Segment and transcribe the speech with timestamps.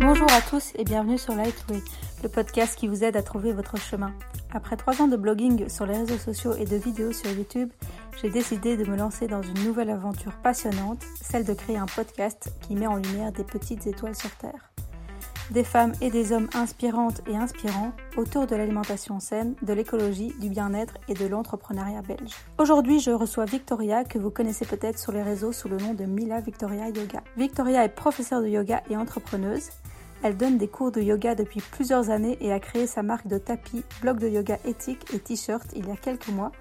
[0.00, 1.82] Bonjour à tous et bienvenue sur Lightway,
[2.22, 4.12] le podcast qui vous aide à trouver votre chemin.
[4.52, 7.70] Après trois ans de blogging sur les réseaux sociaux et de vidéos sur YouTube,
[8.22, 12.52] j'ai décidé de me lancer dans une nouvelle aventure passionnante, celle de créer un podcast
[12.62, 14.72] qui met en lumière des petites étoiles sur Terre
[15.50, 20.48] des femmes et des hommes inspirantes et inspirants autour de l'alimentation saine, de l'écologie, du
[20.48, 22.34] bien-être et de l'entrepreneuriat belge.
[22.58, 26.04] Aujourd'hui, je reçois Victoria, que vous connaissez peut-être sur les réseaux sous le nom de
[26.04, 27.22] Mila Victoria Yoga.
[27.36, 29.70] Victoria est professeure de yoga et entrepreneuse.
[30.22, 33.38] Elle donne des cours de yoga depuis plusieurs années et a créé sa marque de
[33.38, 36.52] tapis, blog de yoga éthique et t-shirt il y a quelques mois,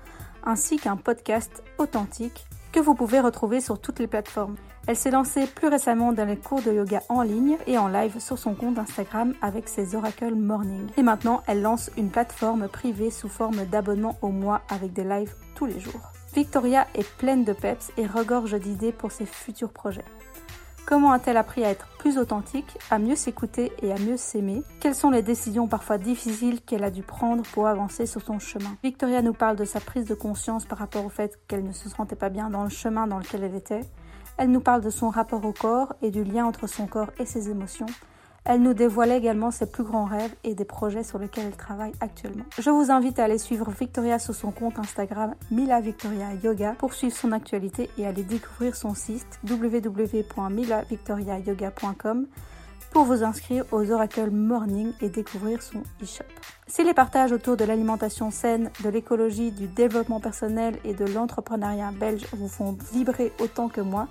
[0.44, 4.58] ainsi qu'un podcast authentique que vous pouvez retrouver sur toutes les plateformes.
[4.88, 8.20] Elle s'est lancée plus récemment dans les cours de yoga en ligne et en live
[8.20, 10.88] sur son compte Instagram avec ses Oracle Morning.
[10.96, 15.34] Et maintenant, elle lance une plateforme privée sous forme d'abonnement au mois avec des lives
[15.56, 16.12] tous les jours.
[16.36, 20.06] Victoria est pleine de peps et regorge d'idées pour ses futurs projets.
[20.86, 24.62] Comment a-t-elle appris à être plus authentique, à mieux s'écouter et à mieux s'aimer?
[24.80, 28.78] Quelles sont les décisions parfois difficiles qu'elle a dû prendre pour avancer sur son chemin?
[28.84, 31.90] Victoria nous parle de sa prise de conscience par rapport au fait qu'elle ne se
[31.90, 33.82] sentait pas bien dans le chemin dans lequel elle était,
[34.38, 37.26] elle nous parle de son rapport au corps et du lien entre son corps et
[37.26, 37.88] ses émotions.
[38.48, 41.94] Elle nous dévoile également ses plus grands rêves et des projets sur lesquels elle travaille
[42.00, 42.46] actuellement.
[42.60, 46.94] Je vous invite à aller suivre Victoria sur son compte Instagram Mila Victoria Yoga pour
[46.94, 52.28] suivre son actualité et aller découvrir son site www.milavictoriayoga.com
[52.92, 56.24] pour vous inscrire aux Oracle Morning et découvrir son e-shop.
[56.68, 61.92] Si les partages autour de l'alimentation saine, de l'écologie, du développement personnel et de l'entrepreneuriat
[61.92, 64.08] belge vous font vibrer autant que moi,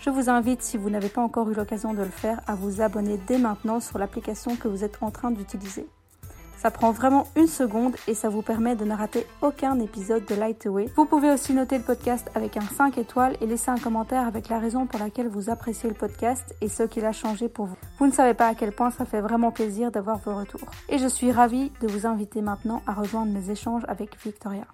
[0.00, 2.80] je vous invite, si vous n'avez pas encore eu l'occasion de le faire, à vous
[2.80, 5.86] abonner dès maintenant sur l'application que vous êtes en train d'utiliser.
[6.56, 10.34] Ça prend vraiment une seconde et ça vous permet de ne rater aucun épisode de
[10.34, 10.86] Lightway.
[10.96, 14.48] Vous pouvez aussi noter le podcast avec un 5 étoiles et laisser un commentaire avec
[14.48, 17.76] la raison pour laquelle vous appréciez le podcast et ce qu'il a changé pour vous.
[17.98, 20.68] Vous ne savez pas à quel point ça fait vraiment plaisir d'avoir vos retours.
[20.88, 24.64] Et je suis ravie de vous inviter maintenant à rejoindre mes échanges avec Victoria.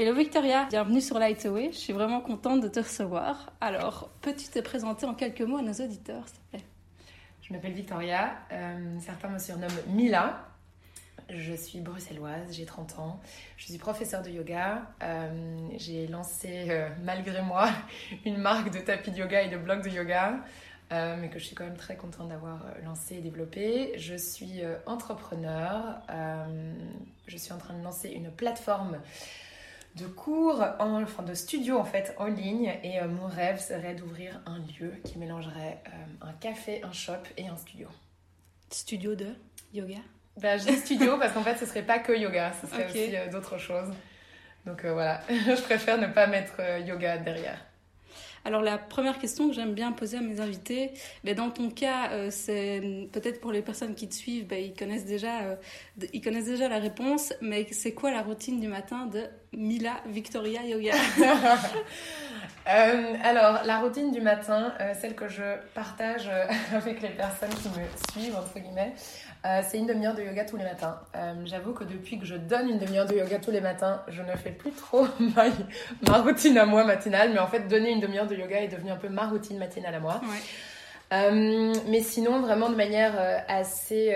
[0.00, 1.72] Hello Victoria, bienvenue sur Lightway.
[1.72, 3.52] Je suis vraiment contente de te recevoir.
[3.60, 6.64] Alors, peux-tu te présenter en quelques mots à nos auditeurs, s'il te plaît?
[7.42, 10.46] Je m'appelle Victoria, euh, certains me surnomment Mila.
[11.28, 13.20] Je suis bruxelloise, j'ai 30 ans.
[13.56, 14.82] Je suis professeure de yoga.
[15.02, 17.68] Euh, j'ai lancé, euh, malgré moi,
[18.24, 20.44] une marque de tapis de yoga et de blocs de yoga,
[20.92, 23.98] mais que je suis quand même très contente d'avoir lancé et développé.
[23.98, 26.00] Je suis entrepreneur.
[27.26, 29.00] je suis en train de lancer une plateforme
[29.98, 32.72] de cours, en, enfin de studio en fait en ligne.
[32.82, 37.12] Et euh, mon rêve serait d'ouvrir un lieu qui mélangerait euh, un café, un shop
[37.36, 37.88] et un studio.
[38.70, 39.34] Studio de
[39.74, 39.98] yoga?
[40.40, 43.16] Bah, Je dis studio parce qu'en fait ce serait pas que yoga, ce serait aussi
[43.16, 43.92] euh, d'autres choses.
[44.66, 47.58] Donc voilà, je préfère ne pas mettre yoga derrière.
[48.44, 50.92] Alors la première question que j'aime bien poser à mes invités,
[51.24, 54.74] ben, dans ton cas, euh, c'est peut-être pour les personnes qui te suivent, ben, ils
[54.74, 55.56] connaissent déjà, euh,
[56.12, 57.32] ils connaissent déjà la réponse.
[57.40, 60.92] Mais c'est quoi la routine du matin de Mila Victoria Yoga?
[62.70, 66.28] Euh, Alors la routine du matin, celle que je partage
[66.74, 68.92] avec les personnes qui me suivent entre guillemets.
[69.44, 71.00] Euh, c'est une demi-heure de yoga tous les matins.
[71.14, 74.22] Euh, j'avoue que depuis que je donne une demi-heure de yoga tous les matins, je
[74.22, 75.06] ne fais plus trop
[76.06, 78.90] ma, routine à moi matinale, mais en fait, donner une demi-heure de yoga est devenu
[78.90, 80.20] un peu ma routine matinale à moi.
[81.12, 83.14] Euh, mais sinon, vraiment de manière
[83.48, 84.14] assez,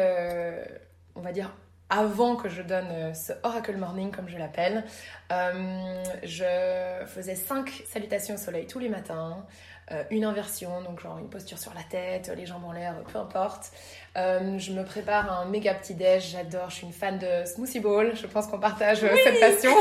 [1.15, 1.55] on va dire,
[1.89, 4.85] avant que je donne ce Oracle Morning, comme je l'appelle,
[5.31, 9.47] je faisais cinq salutations au soleil tous les matins.
[9.91, 13.19] Euh, une inversion, donc genre une posture sur la tête, les jambes en l'air, peu
[13.19, 13.73] importe.
[14.17, 17.81] Euh, je me prépare un méga petit déj, j'adore, je suis une fan de smoothie
[17.81, 19.73] bowl, je pense qu'on partage euh, cette passion.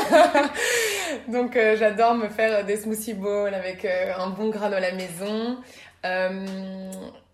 [1.27, 5.57] donc j'adore me faire des smoothie bowls avec un bon granola maison.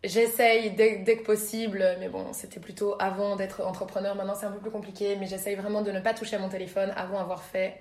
[0.04, 4.14] J'essaye dès, que possible, mais bon, c'était plutôt avant d'être entrepreneur.
[4.16, 6.50] Maintenant, c'est un peu plus compliqué, mais j'essaye vraiment de ne pas toucher à mon
[6.50, 7.80] téléphone avant d'avoir fait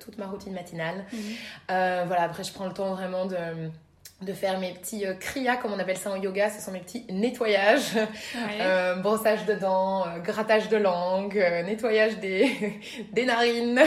[0.00, 1.04] toute ma routine matinale.
[1.12, 2.06] Mhm.
[2.06, 3.36] voilà, après, je prends le temps vraiment de
[4.22, 6.80] de faire mes petits euh, kriyas, comme on appelle ça en yoga, ce sont mes
[6.80, 7.96] petits nettoyages,
[8.60, 12.80] euh, brossage de dents, euh, grattage de langue, nettoyage des,
[13.12, 13.80] des narines,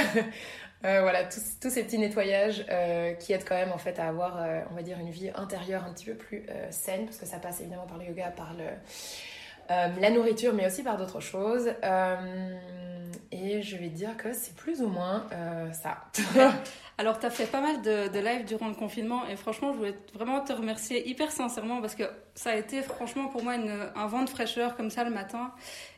[0.83, 2.65] voilà, tous, tous, ces petits nettoyages
[3.19, 5.93] qui aident quand même en fait à avoir, on va dire, une vie intérieure un
[5.93, 8.65] petit peu plus saine, parce que ça passe évidemment par le yoga, par le,
[9.69, 11.71] la nourriture, mais aussi par d'autres choses.
[13.31, 15.25] Et je vais dire que c'est plus ou moins
[15.73, 15.97] ça.
[17.01, 19.77] Alors, tu as fait pas mal de, de lives durant le confinement et franchement, je
[19.77, 22.03] voulais vraiment te remercier hyper sincèrement parce que
[22.35, 25.51] ça a été franchement pour moi un vent de fraîcheur comme ça le matin.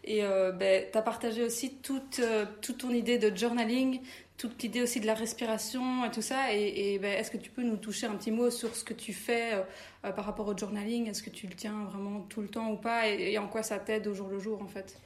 [0.06, 4.00] Et euh, ben, tu as partagé aussi toute, euh, toute ton idée de journaling,
[4.38, 6.54] toute l'idée aussi de la respiration et tout ça.
[6.54, 9.12] Et, ben, est-ce que tu peux nous toucher un petit mot sur ce que tu
[9.12, 9.62] fais
[10.02, 11.10] par rapport au journaling?
[11.10, 13.10] Est-ce que tu le tiens vraiment tout le temps ou pas?
[13.10, 14.98] Et en quoi ça t'aide au jour le jour en fait?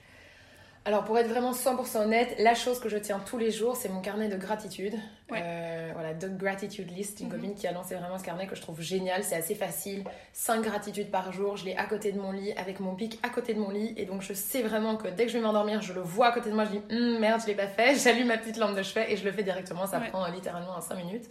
[0.88, 3.89] Alors pour être vraiment 100% honnête, la chose que je tiens tous les jours, c'est
[3.89, 4.94] mon carnet de gratitude.
[5.34, 7.34] Euh, voilà, The Gratitude List, une mhm.
[7.34, 10.06] copine qui a lancé vraiment ce carnet que je trouve génial, c'est assez facile.
[10.31, 13.28] 5 gratitudes par jour, je l'ai à côté de mon lit, avec mon pic à
[13.28, 15.81] côté de mon lit, et donc je sais vraiment que dès que je vais m'endormir,
[15.81, 17.95] je le vois à côté de moi, je dis hum, merde, je l'ai pas fait,
[18.01, 20.95] j'allume ma petite lampe de chevet et je le fais directement, ça prend littéralement 5
[20.95, 21.25] minutes.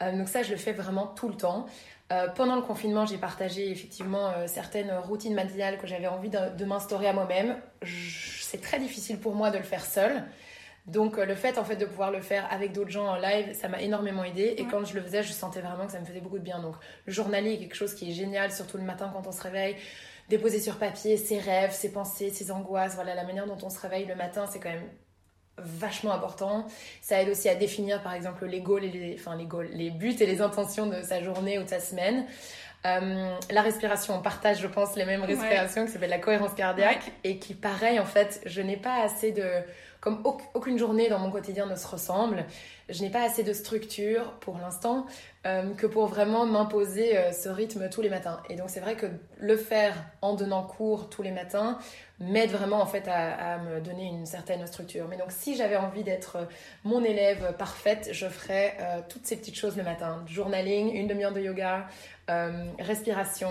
[0.00, 1.66] Euh, donc ça, je le fais vraiment tout le temps.
[2.12, 6.64] Euh, pendant le confinement, j'ai partagé effectivement euh, certaines routines matinales que j'avais envie de,
[6.64, 7.56] m'instaurer à moi-même.
[8.56, 10.24] C'est très difficile pour moi de le faire seul.
[10.86, 13.52] Donc euh, le fait en fait de pouvoir le faire avec d'autres gens en live,
[13.52, 14.54] ça m'a énormément aidé.
[14.56, 16.58] Et quand je le faisais, je sentais vraiment que ça me faisait beaucoup de bien.
[16.60, 16.74] Donc
[17.04, 19.76] le journaling est quelque chose qui est génial, surtout le matin quand on se réveille.
[20.30, 22.94] Déposer sur papier ses rêves, ses pensées, ses angoisses.
[22.94, 24.88] Voilà, la manière dont on se réveille le matin, c'est quand même
[25.58, 26.66] vachement important.
[27.02, 29.90] Ça aide aussi à définir par exemple les goals et les, enfin, les, goals, les
[29.90, 32.24] buts et les intentions de sa journée ou de sa semaine.
[32.84, 37.10] Euh, la respiration, on partage, je pense, les mêmes respirations qui s'appelle la cohérence cardiaque
[37.24, 39.44] et qui, pareil, en fait, je n'ai pas assez de.
[40.06, 40.22] Comme
[40.54, 42.44] aucune journée dans mon quotidien ne se ressemble,
[42.88, 45.04] je n'ai pas assez de structure pour l'instant
[45.48, 48.40] euh, que pour vraiment m'imposer euh, ce rythme tous les matins.
[48.48, 49.06] Et donc, c'est vrai que
[49.38, 51.80] le faire en donnant cours tous les matins,
[52.18, 55.06] m'aide vraiment en fait à, me donner une certaine structure.
[55.08, 56.48] Mais donc si j'avais envie d'être
[56.84, 60.24] mon élève parfaite, je ferais euh, toutes ces petites choses le matin.
[60.26, 61.86] Journaling, une demi-heure de yoga,
[62.30, 63.50] euh, respiration.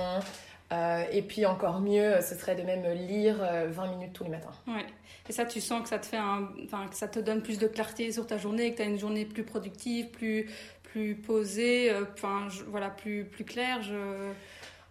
[0.73, 3.37] Euh, et puis encore mieux, ce serait de même lire
[3.69, 4.51] 20 minutes tous les matins.
[4.67, 4.85] Ouais.
[5.29, 7.67] Et ça, tu sens que ça te fait enfin, que ça te donne plus de
[7.67, 10.49] clarté sur ta journée, que tu as une journée plus productive, plus,
[10.83, 13.81] plus posée, enfin, voilà, plus, plus claire.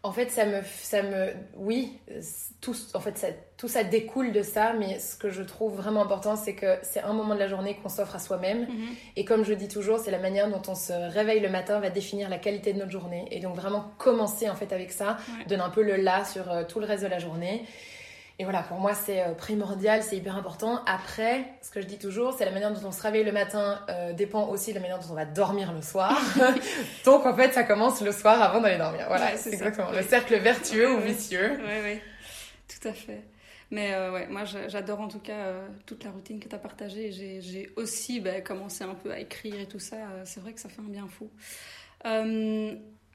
[0.04, 1.98] En fait, ça me, ça me, oui,
[2.60, 6.02] tout, en fait, ça, tout ça découle de ça, mais ce que je trouve vraiment
[6.02, 8.68] important, c'est que c'est un moment de la journée qu'on s'offre à soi-même.
[8.68, 8.88] Mhm.
[9.16, 11.88] Et comme je dis toujours, c'est la manière dont on se réveille le matin va
[11.88, 13.26] définir la qualité de notre journée.
[13.30, 15.16] Et donc vraiment commencer en fait avec ça,
[15.48, 17.64] donne un peu le là sur euh, tout le reste de la journée.
[18.40, 20.82] Et voilà, pour moi, c'est euh, primordial, c'est hyper important.
[20.86, 23.80] Après, ce que je dis toujours, c'est la manière dont on se réveille le matin
[23.88, 26.20] euh, dépend aussi de la manière dont on va dormir le soir.
[27.04, 29.04] Donc, en fait, ça commence le soir avant d'aller dormir.
[29.06, 31.60] Voilà, c'est exactement le cercle vertueux ou vicieux.
[31.60, 32.00] Oui, oui,
[32.68, 33.22] tout à fait.
[33.70, 35.52] Mais euh, ouais, moi, j'adore en tout cas
[35.86, 37.12] toute la routine que tu as partagée.
[37.12, 39.96] J'ai aussi bah, commencé un peu à écrire et tout ça.
[40.24, 41.30] c'est vrai que ça fait un bien fou.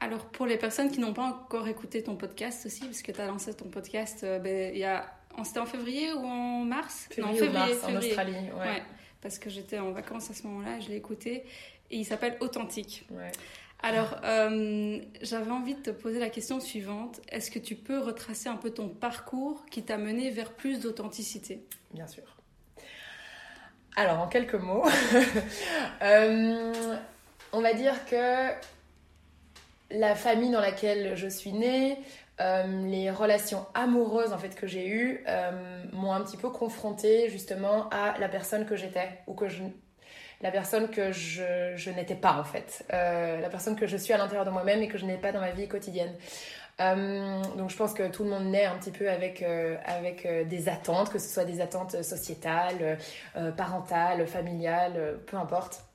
[0.01, 3.19] Alors, pour les personnes qui n'ont pas encore écouté ton podcast aussi, parce que tu
[3.19, 5.13] as lancé ton podcast, euh, ben, il y a...
[5.44, 7.07] c'était en février ou en mars?
[7.12, 8.51] Février Non, février, en Australie.
[8.57, 8.84] Ouais.
[9.22, 11.44] parce que j'étais en vacances à ce moment-là, je l'ai écouté,
[11.92, 13.06] et il s'appelle Authentique.
[13.12, 13.31] Ouais.
[13.81, 17.22] Alors, euh, j'avais envie de te poser la question suivante.
[17.30, 21.63] Est-ce que tu peux retracer un peu ton parcours qui t'a mené vers plus d'authenticité?
[21.94, 22.24] Bien sûr.
[23.95, 24.86] Alors, en quelques mots,
[26.02, 26.95] euh,
[27.54, 28.52] on va dire que
[29.91, 31.97] la famille dans laquelle je suis née,
[32.41, 37.30] euh, les relations amoureuses en fait que j'ai eues euh, m'ont un petit peu confrontée
[37.30, 39.63] justement à la personne que j'étais ou que je
[40.41, 42.86] la personne que je, n'étais pas en fait.
[42.94, 45.33] Euh, la personne que je suis à l'intérieur de moi-même et que je n'ai pas
[45.33, 46.15] dans ma vie quotidienne.
[46.80, 49.44] Donc je pense que tout le monde naît un petit peu avec,
[49.83, 52.97] avec des attentes, que ce soit des attentes sociétales,
[53.57, 55.88] parentales, familiales, peu importe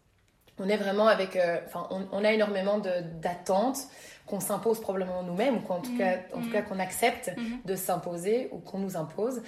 [0.59, 3.79] on est vraiment avec, euh, enfin, on, a énormément d'attentes
[4.26, 5.99] qu'on s'impose probablement nous-mêmes, ou qu'en tout, mm.
[5.99, 6.64] cas, en tout cas mm.
[6.64, 7.67] qu'on accepte mm-hmm.
[7.67, 9.43] de s'imposer ou qu'on nous impose.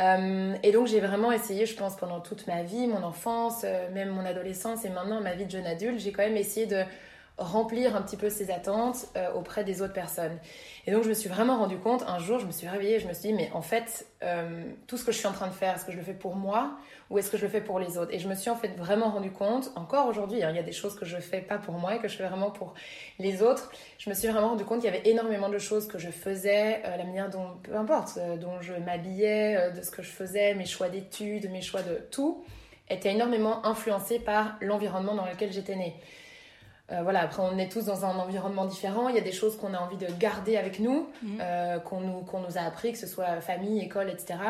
[0.00, 3.90] Euh, et donc j'ai vraiment essayé, je pense, pendant toute ma vie, mon enfance, euh,
[3.92, 6.82] même mon adolescence et maintenant ma vie de jeune adulte, j'ai quand même essayé de
[7.40, 10.38] remplir un petit peu ces attentes auprès des autres personnes.
[10.86, 13.08] Et donc je me suis vraiment rendu compte, un jour je me suis réveillée, je
[13.08, 14.06] me suis dit, mais en fait,
[14.86, 16.36] tout ce que je suis en train de faire, est-ce que je le fais pour
[16.36, 16.76] moi
[17.10, 18.12] ou est-ce que je le fais pour les autres?
[18.14, 20.62] Et je me suis en fait vraiment rendu compte, encore aujourd'hui, hein, il y a
[20.62, 22.74] des choses que je fais pas pour moi et que je fais vraiment pour
[23.18, 23.72] les autres.
[23.98, 26.82] Je me suis vraiment rendu compte qu'il y avait énormément de choses que je faisais,
[26.84, 30.10] euh, la manière dont, peu importe, euh, dont je m'habillais, euh, de ce que je
[30.10, 32.44] faisais, mes choix d'études, mes choix de tout,
[32.88, 35.96] était énormément influencé par l'environnement dans lequel j'étais née.
[37.02, 39.74] Voilà, après on est tous dans un environnement différent, il y a des choses qu'on
[39.74, 41.38] a envie de garder avec nous, mmh.
[41.84, 44.40] qu'on nous, qu'on nous a appris, que ce soit famille, école, etc.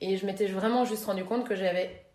[0.00, 2.06] Et je m'étais vraiment juste rendu compte que j'avais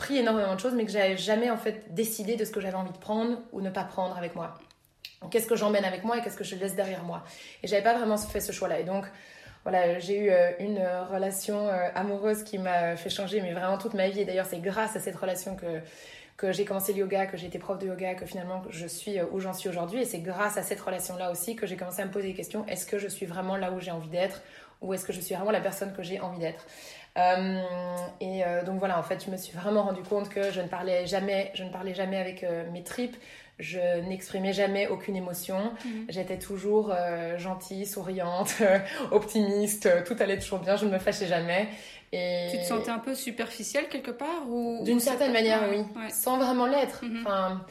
[0.00, 2.74] pris énormément de choses, mais que j'avais jamais en fait décidé de ce que j'avais
[2.74, 4.54] envie de prendre ou ne pas prendre avec moi.
[5.30, 7.22] Qu'est-ce que j'emmène avec moi et qu'est-ce que je laisse derrière moi?
[7.62, 8.80] Et j'avais pas vraiment fait ce choix-là.
[8.80, 9.04] Et donc,
[9.64, 10.80] voilà, j'ai eu euh, une
[11.12, 14.20] relation euh, amoureuse qui m'a fait changer, mais vraiment toute ma vie.
[14.20, 15.66] Et d'ailleurs, c'est grâce à cette relation que,
[16.40, 19.18] que j'ai commencé le yoga, que j'ai été prof de yoga, que finalement je suis
[19.18, 20.00] euh, où j'en suis aujourd'hui.
[20.00, 22.66] Et c'est grâce à cette relation-là aussi que j'ai commencé à me poser des questions.
[22.66, 24.40] Est-ce que je suis vraiment là où j'ai envie d'être?
[24.80, 26.64] Ou est-ce que je suis vraiment la personne que j'ai envie d'être?
[27.18, 27.60] Euh,
[28.20, 30.68] et euh, donc voilà, en fait, je me suis vraiment rendu compte que je ne
[30.68, 33.16] parlais jamais, je ne parlais jamais avec euh, mes tripes.
[33.58, 35.58] Je n'exprimais jamais aucune émotion.
[35.84, 36.06] Mhm.
[36.08, 36.94] J'étais toujours
[37.36, 38.54] gentille, souriante,
[39.10, 39.86] optimiste.
[40.06, 40.76] Tout allait toujours bien.
[40.76, 41.68] Je ne me fâchais jamais.
[42.12, 42.48] Et...
[42.50, 46.66] Tu te sentais un peu superficielle quelque part ou D'une certaine manière, oui, sans vraiment
[46.66, 47.04] l'être.
[47.04, 47.20] Mhm.
[47.20, 47.64] Enfin,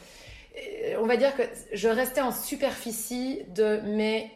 [0.98, 1.42] on va dire que
[1.72, 4.30] je restais en superficie de mes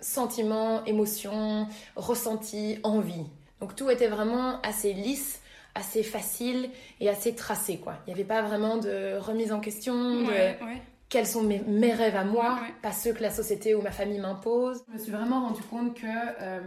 [0.00, 3.26] sentiments, émotions, ressentis, envies.
[3.60, 5.40] Donc tout était vraiment assez lisse,
[5.74, 7.78] assez facile et assez tracé.
[7.78, 7.94] Quoi.
[8.06, 10.32] Il n'y avait pas vraiment de remise en question de
[11.08, 14.82] quels sont mes, rêves à moi, pas ceux que la société ou ma famille m'impose.
[14.88, 16.06] Je me suis vraiment rendu compte que...
[16.06, 16.60] Euh,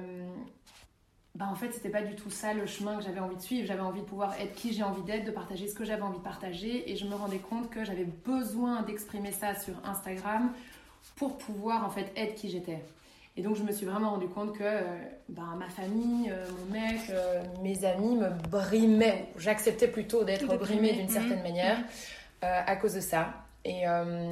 [1.35, 3.67] bah en fait, c'était pas du tout ça le chemin que j'avais envie de suivre.
[3.67, 6.17] J'avais envie de pouvoir être qui j'ai envie d'être, de partager ce que j'avais envie
[6.17, 6.89] de partager.
[6.89, 10.53] Et je me rendais compte que j'avais besoin d'exprimer ça sur Instagram
[11.17, 12.79] pour pouvoir en fait être qui j'étais.
[13.37, 14.81] Et donc, je me suis vraiment rendu compte que euh,
[15.27, 19.27] ben, ma famille, euh, mon mec, euh, mes amis me brimaient.
[19.37, 21.43] J'acceptais plutôt d'être brimée d'une certaine mmh.
[21.43, 21.77] manière
[22.41, 23.33] à cause de ça.
[23.63, 23.85] Et,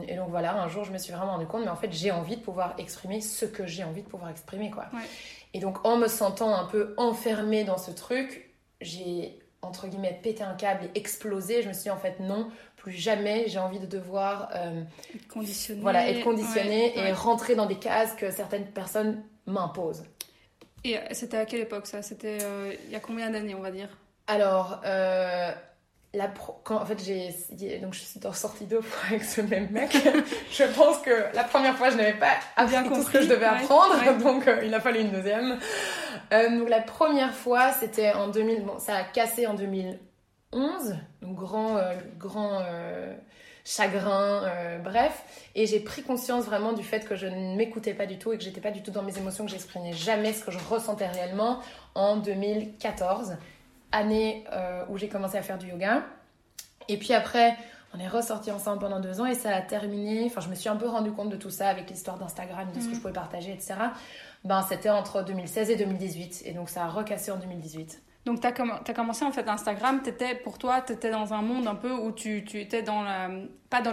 [0.08, 2.12] et, donc, voilà, un jour, je me suis vraiment rendu compte, mais en fait, j'ai
[2.12, 4.86] envie de pouvoir exprimer ce que j'ai envie de pouvoir exprimer, quoi.
[5.54, 10.44] Et donc, en me sentant un peu enfermée dans ce truc, j'ai entre guillemets pété
[10.44, 11.62] un câble et explosé.
[11.62, 14.84] Je me suis dit en fait non, plus jamais j'ai envie de devoir euh,
[15.16, 20.04] être conditionné, voilà, être conditionné et rentrer dans des cases que certaines personnes m'imposent.
[20.84, 22.02] Et c'était à quelle époque ça?
[22.02, 23.98] C'était euh, il y a combien d'années on va dire?
[24.28, 25.52] Alors euh,
[26.14, 26.32] la
[26.64, 29.92] quand en fait j'ai donc je suis sortie deux fois avec ce même mec.
[30.52, 33.46] Je pense que la première fois je n'avais pas appris tout ce que je devais
[33.46, 33.96] apprendre.
[34.24, 35.58] donc il a fallu une deuxième.
[36.32, 40.00] Donc la première fois c'était en 2000 bon ça a cassé en 2000
[40.54, 43.14] 11, donc grand, euh, grand euh,
[43.66, 45.24] chagrin, euh, bref.
[45.56, 48.38] Et j'ai pris conscience vraiment du fait que je ne m'écoutais pas du tout et
[48.38, 51.08] que j'étais pas du tout dans mes émotions, que j'exprimais jamais ce que je ressentais
[51.08, 51.60] réellement
[51.96, 53.38] en 2014,
[53.94, 54.44] année
[54.90, 56.04] où j'ai commencé à faire du yoga.
[56.90, 57.56] Et puis après,
[57.96, 60.26] on est ressortis ensemble pendant deux ans et ça a terminé.
[60.26, 62.80] Enfin, je me suis un peu rendu compte de tout ça avec l'histoire d'Instagram, de
[62.80, 62.96] ce que mhm.
[62.96, 63.76] je pouvais partager, etc.
[64.44, 68.02] Ben, c'était entre 2016 et 2018 et donc ça a recassé en 2018.
[68.26, 71.42] Donc, tu as, as, commencé en fait Instagram, étais, pour toi, tu étais dans un
[71.42, 73.30] monde un peu où tu, tu étais dans la.
[73.70, 73.92] pas dans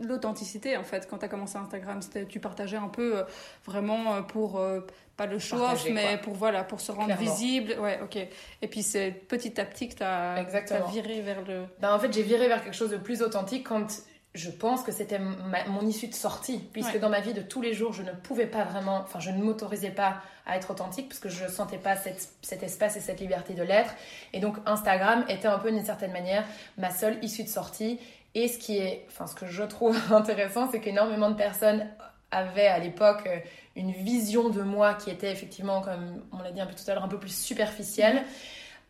[0.00, 2.00] l'authenticité en fait, quand tu as commencé Instagram.
[2.28, 3.22] Tu partageais un peu euh,
[3.66, 4.58] vraiment euh, pour.
[4.58, 4.80] Euh,
[5.16, 7.74] pas le show-off, mais pour, voilà, pour se rendre visible.
[7.80, 8.16] Ouais, ok.
[8.16, 10.42] Et puis c'est petit à petit que tu as,
[10.90, 11.64] viré vers le.
[11.80, 13.86] Ben, en fait, j'ai viré vers quelque chose de plus authentique quand
[14.34, 17.72] je pense que c'était mon issue de sortie, puisque dans ma vie de tous les
[17.72, 21.18] jours, je ne pouvais pas vraiment, enfin, je ne m'autorisais pas à être authentique, parce
[21.18, 23.94] que je ne sentais pas cet espace et cette liberté de l'être.
[24.32, 26.44] Et donc, Instagram était un peu, d'une certaine manière,
[26.78, 27.98] ma seule issue de sortie.
[28.34, 31.86] Et ce qui est, enfin, ce que je trouve intéressant, c'est qu'énormément de personnes
[32.30, 33.28] avaient à l'époque
[33.76, 36.94] une vision de moi qui était effectivement, comme on l'a dit un peu tout à
[36.94, 38.22] l'heure, un peu plus superficielle.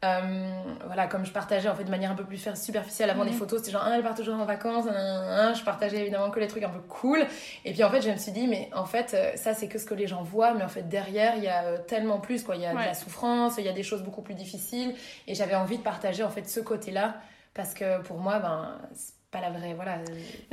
[0.05, 3.31] Euh, voilà, comme je partageais en fait de manière un peu plus superficielle avant des
[3.31, 3.39] mhm.
[3.39, 6.63] photos, c'était genre, ah, elle part toujours en vacances, je partageais évidemment que les trucs
[6.63, 7.27] un peu cool.
[7.65, 9.79] Et puis en fait, je me suis dit, mais en fait, euh, ça c'est que
[9.79, 12.45] ce que les gens voient, mais en fait, derrière, il y a euh, tellement plus,
[12.45, 12.57] quoi.
[12.57, 14.95] Il y a de la souffrance, il y a des choses beaucoup plus difficiles.
[15.27, 17.17] Et j'avais envie de partager en fait ce côté-là,
[17.55, 19.99] parce que pour moi, ben, c'est pas la vraie, voilà,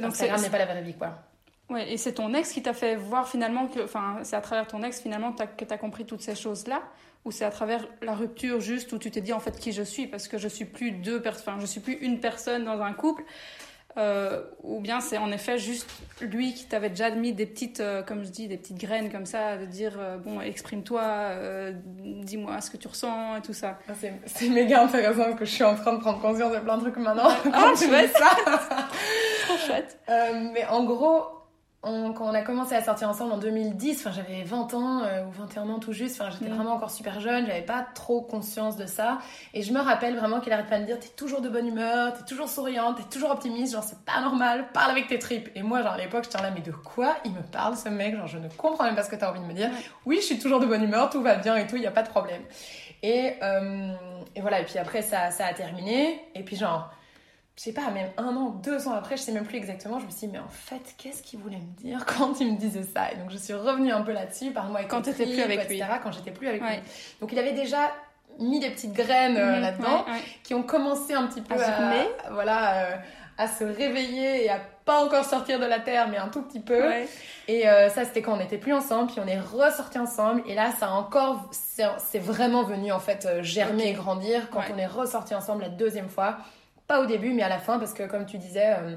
[0.02, 1.18] Instagram n'est pas la vraie vie, quoi.
[1.70, 4.68] Ouais, et c'est ton ex qui t'a fait voir finalement que, enfin, c'est à travers
[4.68, 6.82] ton ex finalement que tu as compris toutes ces choses-là?
[7.26, 9.84] Ou c'est à travers la rupture juste où tu t'es dit en fait qui je
[9.84, 12.94] suis parce que je suis plus deux personnes, je suis plus une personne dans un
[12.94, 13.24] couple.
[13.96, 15.88] Euh, ou bien c'est en effet juste
[16.20, 19.28] lui qui t'avait déjà mis des petites, euh, comme je dis, des petites graines comme
[19.28, 21.36] ça, de dire euh, bon, exprime-toi,
[21.96, 23.78] dis-moi ce que tu ressens et tout ça.
[23.88, 23.94] Ah,
[24.26, 26.98] c'est méga intéressant que je suis en train de prendre conscience de plein de trucs
[26.98, 27.30] maintenant.
[27.54, 28.36] Ah, tu vois ça
[29.46, 30.00] Trop chouette.
[30.08, 31.26] mais en gros,
[31.84, 35.32] quand on a commencé à sortir ensemble en 2010, enfin j'avais 20 ans euh, ou
[35.32, 36.56] 21 ans tout juste, enfin j'étais mm.
[36.56, 39.20] vraiment encore super jeune, j'avais pas trop conscience de ça.
[39.54, 41.68] Et je me rappelle vraiment qu'il arrête pas de me dire t'es toujours de bonne
[41.68, 45.50] humeur, t'es toujours souriante, t'es toujours optimiste, genre c'est pas normal, parle avec tes tripes.
[45.56, 48.16] Et moi, genre à l'époque, j'étais là, mais de quoi il me parle ce mec?
[48.16, 49.70] Genre je ne comprends même pas ce que t'as envie de me dire.
[50.06, 51.92] Oui, je suis toujours de bonne humeur, tout va bien et tout, il y a
[51.92, 52.44] pas de problème.
[53.02, 53.94] Et, euh,
[54.36, 56.90] et voilà, et puis après ça, ça a terminé, et puis genre
[57.56, 60.06] je sais pas, même un an, deux ans après, je sais même plus exactement, je
[60.06, 62.84] me suis dit, mais en fait, qu'est-ce qu'il voulait me dire quand il me disait
[62.84, 63.12] ça?
[63.12, 65.82] Et donc, je suis revenue un peu là-dessus, par moi, quand t'étais plus avec lui.
[66.02, 66.80] Quand j'étais plus avec lui.
[67.22, 67.92] Donc, il avait déjà
[68.40, 70.06] mis des petites graines euh, mhm, là-dedans
[70.42, 72.96] qui ont commencé un petit peu à, voilà, euh,
[73.38, 76.60] à se réveiller et à pas encore sortir de la terre, mais un tout petit
[76.60, 76.84] peu.
[77.48, 80.42] Et euh, ça, c'était quand on n'était plus ensemble, puis on est ressortis ensemble.
[80.48, 84.78] Et là, ça a encore, c'est vraiment venu en fait germer et grandir quand on
[84.78, 86.38] est ressortis ensemble la deuxième fois
[86.88, 88.96] pas au début, mais à la fin, parce que comme tu disais, euh,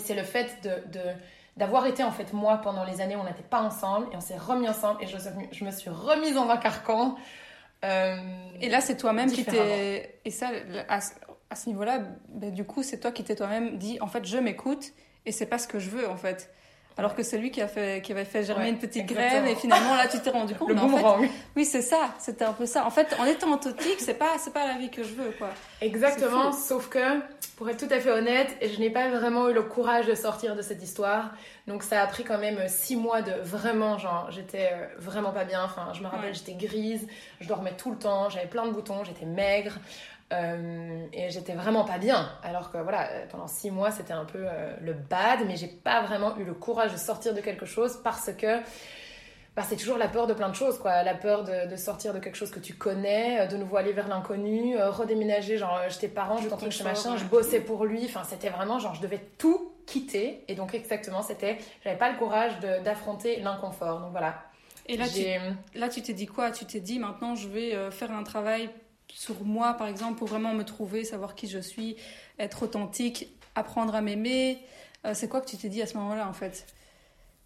[0.00, 1.00] c'est le fait de,
[1.56, 4.20] d'avoir été en fait moi pendant les années où on n'était pas ensemble et on
[4.20, 5.16] s'est remis ensemble et je,
[5.52, 7.16] je, me suis remise dans un carcan
[8.60, 10.18] et là, c'est toi-même qui t'es.
[10.24, 10.50] Et ça,
[10.88, 10.98] à,
[11.50, 14.38] à ce niveau-là, ben, du coup, c'est toi qui t'es toi-même dit en fait, je
[14.38, 14.92] m'écoute
[15.24, 16.50] et c'est pas ce que je veux en fait.
[16.98, 19.54] Alors que c'est lui qui, a fait, qui avait fait germer une petite graine et
[19.54, 20.70] finalement là tu t'es rendu compte.
[20.70, 21.18] Le boomerang.
[21.18, 22.86] En fait, oui, c'est ça, c'était un peu ça.
[22.86, 25.50] En fait, en étant authentique, c'est pas, c'est pas la vie que je veux quoi.
[25.82, 27.20] Exactement, sauf que
[27.56, 30.56] pour être tout à fait honnête, je n'ai pas vraiment eu le courage de sortir
[30.56, 31.32] de cette histoire.
[31.66, 35.44] Donc ça a pris quand même six mois de vraiment, genre, j'étais euh, vraiment pas
[35.44, 35.64] bien.
[35.64, 37.06] Enfin, je me rappelle, j'étais grise,
[37.40, 39.72] je dormais tout le temps, j'avais plein de boutons, j'étais maigre.
[40.32, 42.28] Euh, et j'étais vraiment pas bien.
[42.42, 46.02] Alors que voilà, pendant six mois, c'était un peu euh, le bad, mais j'ai pas
[46.02, 48.58] vraiment eu le courage de sortir de quelque chose parce que
[49.54, 51.02] bah, c'est toujours la peur de plein de choses, quoi.
[51.04, 54.08] La peur de, sortir de quelque chose que tu connais, euh, de nouveau aller vers
[54.08, 55.58] l'inconnu, redéménager.
[55.58, 58.04] Genre, j'étais parent, je suis chez machin, je bossais pour lui.
[58.04, 60.44] Enfin, c'était vraiment genre, je devais tout quitter.
[60.48, 64.00] Et donc, exactement, c'était, j'avais pas le courage d'affronter l'inconfort.
[64.00, 64.42] Donc voilà.
[64.88, 65.24] Et là, tu,
[65.78, 66.50] là, tu t'es dit quoi?
[66.50, 68.70] Tu t'es dit, maintenant, je vais faire un travail
[69.08, 71.96] sur moi, par exemple, pour vraiment me trouver, savoir qui je suis,
[72.38, 74.58] être authentique, apprendre à m'aimer
[75.04, 76.66] euh, C'est quoi que tu t'es dit à ce moment-là, en fait?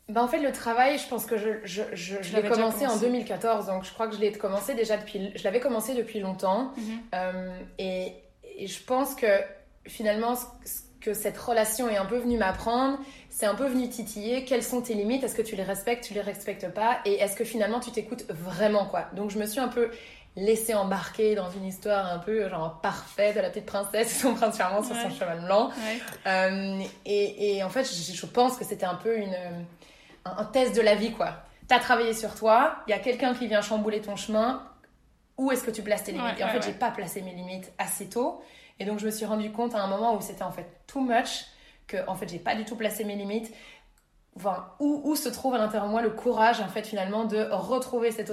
[0.09, 3.67] Ben en fait, le travail, je pense que je, je, je, l'ai commencé, en 2014,
[3.67, 7.01] donc je crois que je l'ai commencé déjà depuis, je l'avais commencé depuis longtemps, mhm.
[7.15, 8.15] euh, et,
[8.57, 9.29] et, je pense que
[9.87, 12.99] finalement, ce que cette relation est un peu venue m'apprendre,
[13.31, 14.45] c'est un peu venu titiller.
[14.45, 17.37] Quelles sont tes limites Est-ce que tu les respectes, tu les respectes pas Et est-ce
[17.37, 19.07] que finalement tu t'écoutes vraiment quoi?
[19.15, 19.91] Donc je me suis un peu
[20.37, 24.35] laisser embarquer dans une histoire un peu genre parfaite de la petite princesse et son
[24.35, 25.71] prince charmant sur son cheval blanc.
[26.27, 29.37] Euh, et, et, en fait, je, je pense que c'était un peu une,
[30.25, 31.43] un, test de la vie, quoi.
[31.69, 34.67] T'as travaillé sur toi, il y a quelqu'un qui vient chambouler ton chemin.
[35.37, 36.39] Où est-ce que tu places tes limites?
[36.39, 38.43] Et en fait, j'ai pas placé mes limites assez tôt.
[38.79, 41.01] Et donc, je me suis rendu compte à un moment où c'était en fait too
[41.01, 41.47] much,
[41.87, 43.53] que en fait, j'ai pas du tout placé mes limites.
[44.41, 48.11] Enfin, où, se trouve à l'intérieur de moi le courage, en fait, finalement, de retrouver
[48.11, 48.33] cette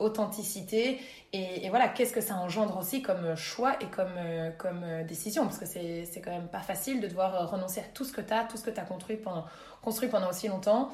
[0.00, 1.00] authenticité
[1.32, 5.44] et, voilà qu'est-ce que ça engendre aussi comme choix et comme, euh, euh, décision?
[5.44, 8.20] Parce que c'est quand même pas facile de devoir euh, renoncer à tout ce que
[8.20, 10.90] tu as, tout ce que tu as construit pendant, aussi longtemps.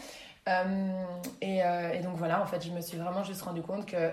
[1.41, 1.63] Et,
[2.03, 4.11] donc voilà en fait je me suis vraiment juste rendu compte que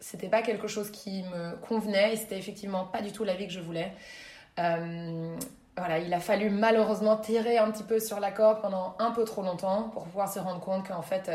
[0.00, 3.46] c'était pas quelque chose qui me convenait et c'était effectivement pas du tout la vie
[3.46, 3.90] que je voulais
[5.76, 9.24] voilà, il a fallu malheureusement tirer un petit peu sur la corde pendant un peu
[9.24, 11.30] trop longtemps pour pouvoir se rendre compte qu'en fait,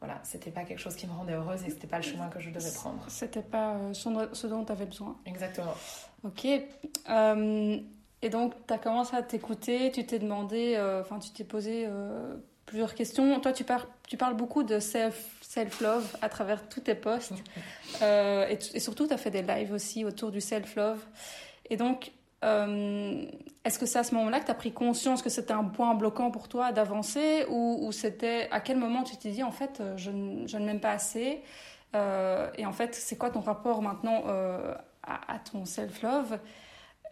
[0.00, 2.38] voilà, c'était pas quelque chose qui me rendait heureuse et c'était pas le chemin que
[2.38, 3.04] je devais prendre.
[3.08, 5.16] C'était pas euh, ce dont tu avais besoin.
[5.26, 5.74] Exactement.
[6.22, 6.46] Ok.
[7.08, 7.78] Euh,
[8.22, 11.88] et donc, tu as commencé à t'écouter, tu t'es demandé, euh, enfin, tu t'es posé
[12.66, 13.40] plusieurs questions.
[13.40, 17.32] Toi, tu, parles, tu parles beaucoup de self, self-love à travers tous tes posts.
[18.02, 21.04] et, et, surtout, tu as fait des lives aussi autour du self-love.
[21.70, 22.12] Et donc,
[22.44, 23.24] euh,
[23.64, 25.94] est-ce que c'est à ce moment-là que tu as pris conscience que c'était un point
[25.94, 29.96] bloquant pour toi d'avancer ou, c'était à quel moment tu t'es dit en fait euh,
[29.96, 31.42] je, ne m'aime pas assez
[31.96, 34.24] euh, et en fait c'est quoi ton rapport maintenant
[35.02, 36.38] à, ton self-love?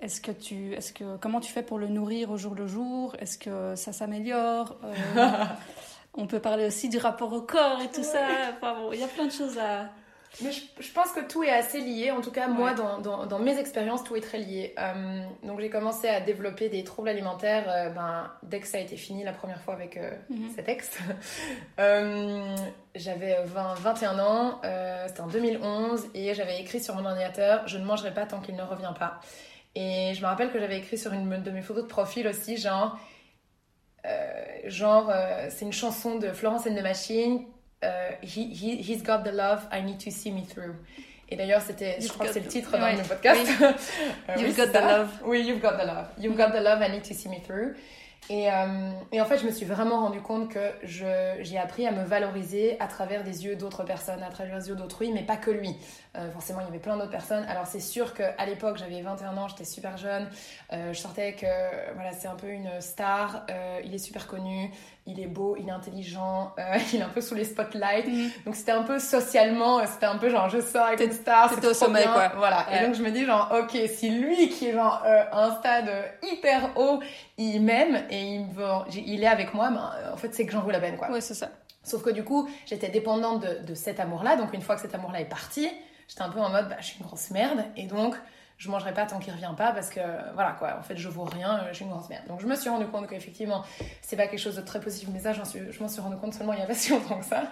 [0.03, 3.17] Est-ce que tu, est-ce que comment tu fais pour le nourrir au jour le jour?
[3.19, 4.77] Est-ce que ça s'améliore?
[6.19, 8.27] On peut parler aussi du rapport au corps et tout ça.
[8.55, 9.89] Enfin bon, il y a plein de choses à,
[10.43, 12.11] mais je, pense que tout est assez lié.
[12.11, 14.75] En tout cas, moi, dans, dans, mes expériences, tout est très lié.
[14.79, 18.81] Euh, donc, j'ai commencé à développer des troubles alimentaires euh, ben, dès que ça a
[18.81, 20.51] été fini la première fois avec euh, mhm.
[20.55, 20.99] cet ex.
[22.95, 24.61] j'avais 21 ans,
[25.07, 28.57] c'était en 2011, et j'avais écrit sur mon ordinateur Je ne mangerai pas tant qu'il
[28.57, 29.21] ne revient pas.
[29.75, 32.57] Et je me rappelle que j'avais écrit sur une de mes photos de profil aussi,
[32.57, 32.99] genre.
[34.65, 35.13] genre,
[35.51, 37.45] c'est une chanson de Florence and the Machine
[37.85, 40.75] euh, he, he, He's got the love, I need to see me through.
[41.29, 43.47] Et d'ailleurs, c'était, je crois que c'est le titre dans mon podcast.
[44.29, 45.09] Euh, you've got the love.
[45.25, 46.07] Oui, you've got the love.
[46.19, 47.75] You've got the love, I need to see me through.
[48.29, 51.93] Et, euh, et, en fait, je me suis vraiment rendu compte que j'ai appris à
[51.93, 55.37] me valoriser à travers des yeux d'autres personnes, à travers les yeux d'autrui, mais pas
[55.37, 55.77] que lui.
[56.17, 57.45] Euh, forcément, il y avait plein d'autres personnes.
[57.49, 60.29] Alors, c'est sûr qu'à l'époque, j'avais 21 ans, j'étais super jeune.
[60.73, 61.47] Euh, je sortais que
[61.95, 63.45] voilà, c'est un peu une star.
[63.85, 64.71] il est super connu,
[65.07, 66.55] il est beau, il est intelligent,
[66.93, 68.09] il est un peu sous les spotlights.
[68.09, 68.29] Mm.
[68.47, 71.51] Donc, c'était un peu socialement, c'était un peu genre, je sors avec une star.
[71.53, 72.33] C'était au sommet, quoi.
[72.37, 72.67] Voilà.
[72.73, 75.03] Et donc, je me dis, genre, ok, si lui qui est genre
[75.33, 75.91] un stade
[76.23, 77.01] hyper haut,
[77.37, 78.47] il m'aime et il,
[79.07, 81.11] il est avec moi, ben, en fait, c'est que j'en vaut la peine, quoi.
[81.11, 81.51] Ouais, c'est ça.
[81.83, 84.35] Sauf que du coup, j'étais dépendante de, de cet amour-là.
[84.35, 85.71] Donc, une fois que cet amour-là est parti,
[86.09, 87.65] j'étais un peu en mode, bah, je suis une grosse merde.
[87.77, 88.17] Et donc,
[88.59, 90.01] je mangerai pas tant qu'il revient pas parce que
[90.35, 92.57] voilà quoi en fait je vaux rien je suis une grosse merde donc je me
[92.57, 93.63] suis rendu compte qu'effectivement
[94.01, 96.33] c'est pas quelque chose de très positif mais ça suis, je m'en suis rendu compte
[96.33, 97.51] seulement il y a pas si longtemps que ça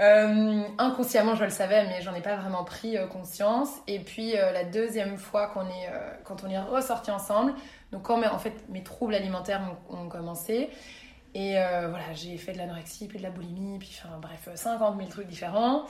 [0.00, 4.34] euh, inconsciemment je le savais mais j'en ai pas vraiment pris euh, conscience et puis
[4.38, 5.90] euh, la deuxième fois qu'on est
[6.24, 7.52] quand on est ressorti ensemble
[7.92, 10.70] donc quand en fait mes troubles alimentaires ont, commencé
[11.34, 14.96] Et euh, voilà, j'ai fait de l'anorexie, puis de la boulimie, puis enfin bref, 50
[14.96, 15.84] 000 trucs différents.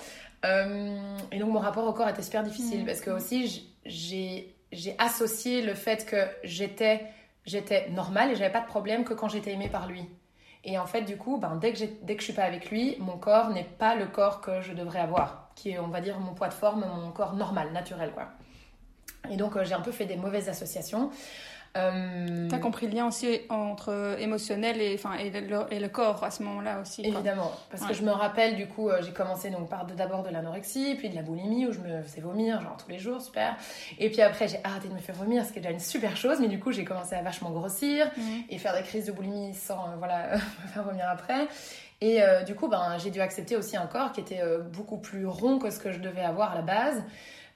[0.44, 5.61] Euh, et donc mon rapport au corps était super difficile parce que aussi j'ai associé
[5.61, 7.05] le fait que j'étais
[7.44, 10.09] j'étais normale et j'avais pas de problème que quand j'étais aimée par lui.
[10.64, 12.96] Et en fait, du coup, ben, dès, que dès que je suis pas avec lui,
[12.98, 16.20] mon corps n'est pas le corps que je devrais avoir, qui est, on va dire,
[16.20, 18.29] mon poids de forme, mon corps normal, naturel, quoi.
[19.31, 21.11] Et donc, euh, j'ai un peu fait des mauvaises associations.
[21.76, 22.48] Euh...
[22.48, 26.33] T'as compris le lien aussi entre émotionnel et, enfin, et, le, et le corps à
[26.33, 27.02] ce moment-là aussi.
[27.06, 30.30] Évidemment, parce que je me rappelle du coup, euh, j'ai commencé donc par d'abord de
[30.30, 33.56] l'anorexie, puis de la boulimie où je me faisais vomir genre tous les jours, super.
[33.98, 36.16] Et puis après j'ai arrêté de me faire vomir, ce qui est déjà une super
[36.16, 38.42] chose, mais du coup j'ai commencé à vachement grossir mhm.
[38.48, 41.46] et faire des crises de boulimie sans euh, voilà me faire vomir après.
[42.00, 45.26] Et euh, du coup, ben, j'ai dû accepter aussi un corps qui était beaucoup plus
[45.26, 47.04] rond que ce que je devais avoir à la base.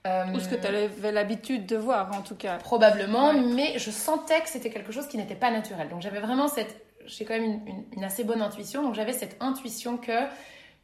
[0.06, 2.58] Ou ce que tu avais l'habitude de voir, en tout cas.
[2.58, 5.88] Probablement, mais je sentais que c'était quelque chose qui n'était pas naturel.
[5.88, 6.76] Donc j'avais vraiment cette...
[7.06, 7.60] J'ai quand même
[7.96, 10.12] une, assez bonne intuition, donc j'avais cette intuition que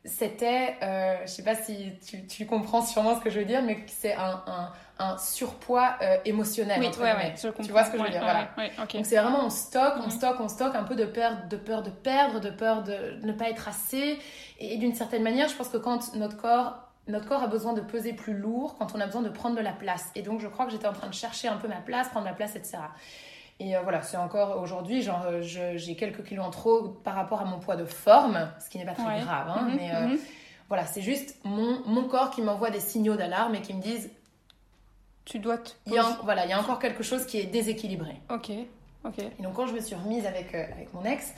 [0.07, 0.77] c'était...
[0.83, 3.85] Euh, je sais pas si tu, tu, comprends sûrement ce que je veux dire, mais
[3.89, 6.81] c'est un, un, un, surpoids euh, émotionnel.
[6.81, 8.49] Oui, entre ouais, je Tu vois ce que je veux dire voilà.
[8.79, 10.11] Donc c'est vraiment on stocke, on mhm.
[10.11, 13.33] stocke, on stocke un peu de peur, de peur de perdre, de peur de ne
[13.33, 14.19] pas être assez.
[14.59, 17.81] et d'une certaine manière, je pense que quand notre corps notre corps a besoin de
[17.81, 20.11] peser plus lourd quand on a besoin de prendre de la place.
[20.15, 22.27] Et donc, je crois que j'étais en train de chercher un peu ma place, prendre
[22.27, 22.79] ma place, etc.
[23.61, 27.43] Et euh, voilà, c'est encore aujourd'hui, genre, euh, j'ai quelques kilos en trop par rapport
[27.43, 30.07] à mon poids de forme, ce qui n'est pas très grave, hein, mhm, mais euh,
[30.09, 30.19] mhm.
[30.69, 34.11] voilà, c'est juste mon, mon corps qui m'envoie des signaux d'alarme et qui me disent
[35.27, 35.73] Tu dois te.
[35.87, 38.19] Il y a, voilà, il y a encore quelque chose qui est déséquilibré.
[38.31, 38.51] Ok,
[39.05, 39.19] ok.
[39.19, 41.35] Et donc, quand je me suis remise avec, avec mon ex,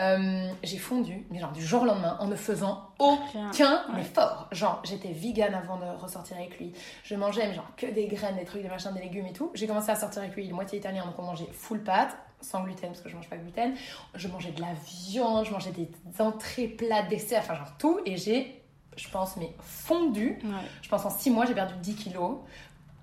[0.00, 4.48] euh, j'ai fondu, mais genre du jour au lendemain, en ne faisant aucun effort.
[4.50, 6.72] Genre, j'étais vegan avant de ressortir avec lui.
[7.04, 9.50] Je mangeais, mais genre, que des graines, des trucs, des machins, des légumes et tout.
[9.54, 12.62] J'ai commencé à sortir avec lui, il moitié italien, donc on mangeait full pâte, sans
[12.62, 13.74] gluten, parce que je mange pas de gluten.
[14.14, 18.00] Je mangeais de la viande, je mangeais des entrées, plats, desserts, enfin, genre tout.
[18.06, 18.62] Et j'ai,
[18.96, 20.38] je pense, mais fondu.
[20.80, 22.38] Je pense en 6 mois, j'ai perdu 10 kilos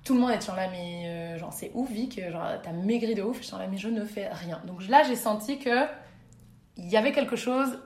[0.06, 3.16] tout le monde est genre là mais euh, genre c'est ouf Vic genre t'as maigri
[3.16, 5.86] de ouf je suis là mais je ne fais rien donc là j'ai senti que
[6.80, 7.80] il y avait quelque chose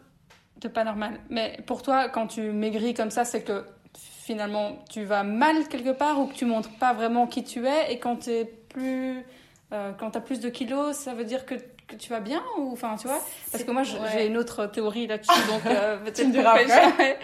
[0.58, 1.20] de pas normal.
[1.30, 3.66] Mais pour toi, quand tu maigris comme ça, c'est que
[3.98, 7.92] finalement tu vas mal quelque part ou que tu montres pas vraiment qui tu es
[7.92, 9.26] et quand tu plus
[9.74, 11.56] euh, quand tu as plus de kilos, ça veut dire que,
[11.88, 13.20] que tu vas bien ou enfin tu vois?
[13.52, 17.18] Parce que moi j'ai une autre théorie là-dessus donc euh, peut-être que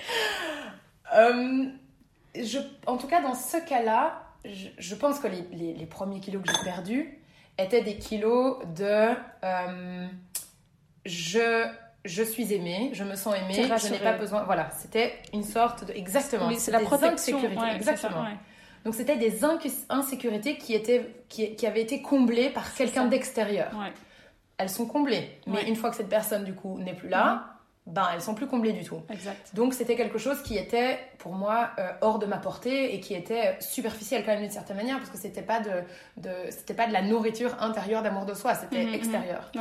[1.16, 1.66] euh,
[2.36, 6.20] je en tout cas dans ce cas-là, je, je, pense que les, les, les premiers
[6.20, 7.20] kilos que j'ai perdus
[7.58, 9.10] étaient des kilos de
[9.44, 10.08] euh,
[11.06, 11.66] je
[12.06, 14.44] je suis aimée, je me sens aimée, je n'ai pas besoin.
[14.44, 15.94] Voilà, c'était une sorte de.
[15.94, 16.50] Exactement.
[16.58, 17.40] C'est la protection.
[17.76, 18.26] exactement.
[18.86, 19.42] Donc c'était des
[19.90, 23.72] insécurités qui, étaient, qui, qui avaient été comblées par quelqu'un d'extérieur.
[24.58, 25.30] Elles sont comblées.
[25.48, 28.48] Mais une fois que cette personne, du coup, n'est plus là, ben, elles sont plus
[28.48, 29.02] comblées du tout.
[29.10, 29.56] Exact.
[29.56, 33.16] Donc c'était quelque chose qui était, pour moi, euh, hors de ma portée et qui
[33.16, 35.72] était superficiel quand même d'une certaine manière, parce que c'était pas de,
[36.18, 38.94] de c'était pas de la nourriture intérieure d'amour de soi, c'était mhm, mhm.
[38.94, 39.52] extérieur.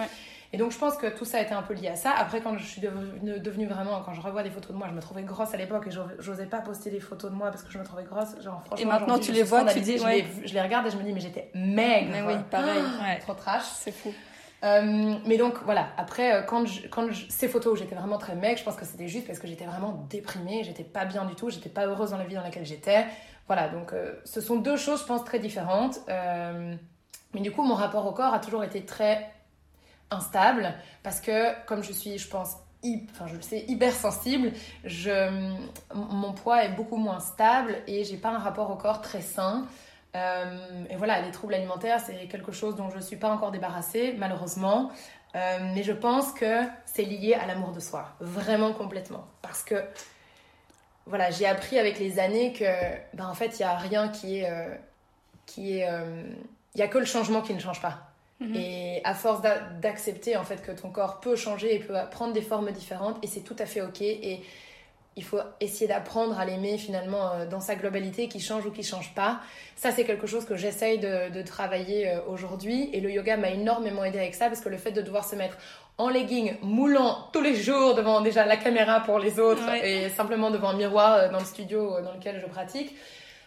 [0.53, 2.13] Et donc je pense que tout ça a été un peu lié à ça.
[2.17, 5.01] Après, quand je suis devenue, vraiment, quand je revois des photos de moi, je me
[5.01, 7.79] trouvais grosse à l'époque et j'osais pas poster des photos de moi parce que je
[7.79, 8.41] me trouvais grosse.
[8.41, 10.91] Genre, franchement, et maintenant tu les vois, tu dis, je, les, je, les, regarde et
[10.91, 12.09] je me dis, mais j'étais maigre.
[12.11, 12.83] Mais oui, pareil.
[13.21, 13.65] Trop trash.
[13.65, 14.13] C'est fou.
[14.65, 18.59] Euh, mais donc voilà, après, euh, quand, quand ces photos où j'étais vraiment très maigre,
[18.59, 21.49] je pense que c'était juste parce que j'étais vraiment déprimée, j'étais pas bien du tout,
[21.49, 23.07] j'étais pas heureuse dans la vie dans laquelle j'étais.
[23.47, 26.01] Voilà, donc euh, ce sont deux choses, je pense, très différentes.
[26.09, 29.31] mais du coup, mon rapport au corps a toujours été très
[30.11, 32.57] instable parce que comme je suis, je pense,
[33.11, 34.53] enfin je le sais, hyper sensible,
[34.85, 35.31] je,
[35.95, 39.67] mon poids est beaucoup moins stable et j'ai pas un rapport au corps très sain.
[40.17, 43.51] Euh, et voilà, les troubles alimentaires, c'est quelque chose dont je ne suis pas encore
[43.51, 44.91] débarrassée, malheureusement.
[45.37, 49.27] Euh, mais je pense que c'est lié à l'amour de soi, vraiment complètement.
[49.43, 49.85] Parce que,
[51.07, 52.65] voilà, j'ai appris avec les années que,
[53.15, 54.51] ben, en fait, il n'y a rien qui est.
[54.51, 54.75] Euh,
[55.45, 55.89] qui est
[56.75, 58.08] il n'y a que le changement qui ne change pas.
[58.41, 58.55] Mhm.
[58.55, 59.41] Et à force
[59.81, 63.27] d'accepter en fait que ton corps peut changer et peut prendre des formes différentes, et
[63.27, 64.01] c'est tout à fait ok.
[64.01, 64.43] Et
[65.19, 68.85] il faut essayer d'apprendre à l'aimer finalement euh, dans sa globalité, qui change ou qui
[68.85, 69.41] change pas.
[69.75, 72.89] Ça, c'est quelque chose que j'essaye de, travailler euh, aujourd'hui.
[72.93, 75.35] Et le yoga m'a énormément aidé avec ça parce que le fait de devoir se
[75.35, 75.59] mettre
[75.99, 80.53] en legging, moulant tous les jours devant déjà la caméra pour les autres et simplement
[80.53, 82.95] devant un miroir euh, dans le studio dans lequel je pratique,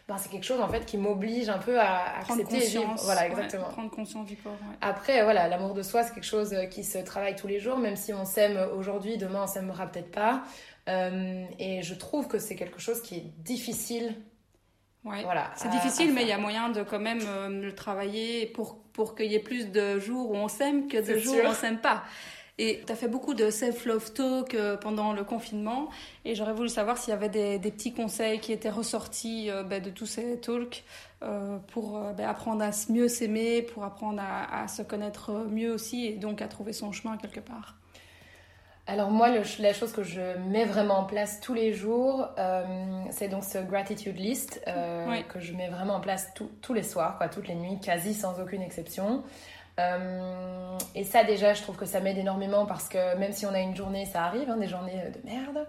[0.08, 2.96] ben, c'est quelque chose en fait qui m'oblige un peu à accepter et vivre.
[3.04, 3.70] Voilà, exactement.
[3.70, 4.58] prendre conscience du corps.
[4.82, 7.96] Après, voilà, l'amour de soi, c'est quelque chose qui se travaille tous les jours, même
[7.96, 10.44] si on s'aime aujourd'hui, demain on s'aimera peut-être pas.
[10.90, 14.16] Euh, et je trouve que c'est quelque chose qui est difficile.
[15.04, 15.24] Ouais.
[15.24, 18.84] Voilà, c'est difficile, mais il y a moyen de quand même euh, le travailler pour,
[18.94, 21.54] pour qu'il y ait plus de jours où on s'aime que de jours où on
[21.54, 22.04] s'aime pas.
[22.64, 25.90] Et tu as fait beaucoup de self-love talk euh, pendant le confinement.
[26.26, 29.82] Et j'aurais voulu savoir s'il y avait des, petits conseils qui étaient ressortis euh, ben,
[29.82, 30.84] de tous ces talks
[31.24, 36.14] euh, pour ben, apprendre à mieux s'aimer, pour apprendre à, se connaître mieux aussi et
[36.14, 37.78] donc à trouver son chemin quelque part.
[38.86, 42.28] Alors moi, la chose que je mets vraiment en place tous les jours,
[43.12, 47.30] c'est donc ce gratitude list que je mets vraiment en place tous les soirs, quoi,
[47.30, 49.24] toutes les nuits, quasi sans aucune exception.
[49.80, 53.54] Euh, et ça déjà, je trouve que ça m'aide énormément parce que même si on
[53.54, 55.66] a une journée, ça arrive, hein, des journées de merde,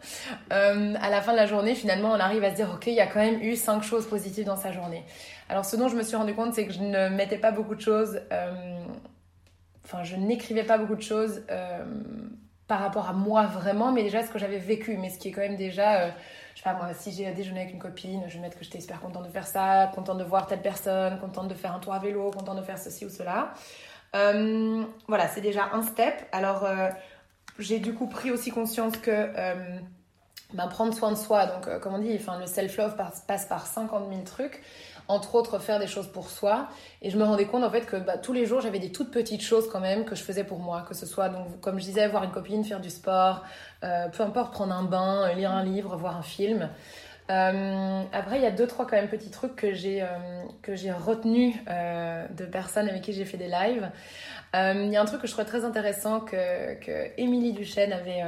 [0.52, 2.94] euh, à la fin de la journée, finalement, on arrive à se dire, ok, il
[2.94, 5.04] y a quand même eu cinq choses positives dans sa journée.
[5.48, 7.74] Alors ce dont je me suis rendu compte, c'est que je ne mettais pas beaucoup
[7.74, 8.84] de choses, euh,
[9.84, 11.42] enfin, je n'écrivais pas beaucoup de choses
[12.66, 15.32] par rapport à moi vraiment, mais déjà ce que j'avais vécu, mais ce qui est
[15.32, 16.12] quand même déjà
[16.54, 18.80] je sais pas moi, si j'ai déjeuné avec une copine, je vais mettre que j'étais
[18.80, 21.94] super contente de faire ça, contente de voir telle personne, contente de faire un tour
[21.94, 23.54] à vélo, contente de faire ceci ou cela.
[24.14, 26.14] Euh, voilà, c'est déjà un step.
[26.32, 26.90] Alors, euh,
[27.58, 29.54] j'ai du coup pris aussi conscience que euh,
[30.52, 34.22] ben, prendre soin de soi, donc comme on dit, le self-love passe, par 50 000
[34.22, 34.62] trucs
[35.08, 36.68] entre autres faire des choses pour soi.
[37.02, 39.10] Et je me rendais compte en fait que bah, tous les jours j'avais des toutes
[39.10, 42.06] petites choses quand même que je faisais pour moi, que ce soit comme je disais
[42.06, 43.42] voir une copine, faire du sport,
[43.80, 46.70] peu importe prendre un bain, lire un livre, voir un film.
[47.32, 50.06] Euh, après, il y a deux, trois quand même petits trucs que j'ai euh,
[50.60, 53.90] que j'ai retenu euh, de personnes avec qui j'ai fait des lives.
[54.54, 58.22] Il y a un truc que je trouvais très intéressant que, que Duchesne avait,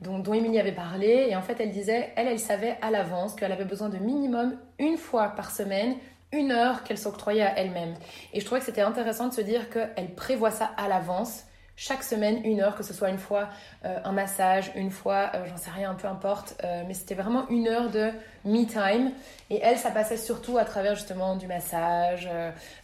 [0.00, 1.26] dont, dont Émilie avait parlé.
[1.28, 4.56] Et en fait, elle disait, elle, elle savait à l'avance qu'elle avait besoin de minimum
[4.78, 5.96] une fois par semaine
[6.32, 7.94] une heure qu'elle s'octroyait à elle-même.
[8.32, 11.44] Et je trouvais que c'était intéressant de se dire qu'elle prévoit ça à l'avance
[11.76, 13.48] chaque semaine une heure, que ce soit une fois
[13.84, 17.48] euh, un massage, une fois, euh, j'en sais rien, peu importe, euh, mais c'était vraiment
[17.48, 18.10] une heure de
[18.44, 19.10] me time.
[19.50, 22.28] Et elle, ça passait surtout à travers justement du massage,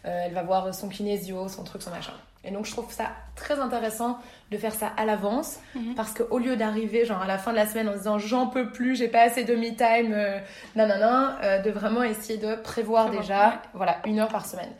[0.05, 2.12] elle va voir son kinésio, son truc, son machin.
[2.42, 4.18] Et donc je trouve ça très intéressant
[4.50, 5.94] de faire ça à l'avance, mhm.
[5.94, 8.46] parce qu'au lieu d'arriver genre à la fin de la semaine en se disant j'en
[8.46, 10.42] peux plus, j'ai pas assez de me time,
[10.74, 14.72] nanana, de vraiment essayer de prévoir déjà, voilà, une heure par semaine.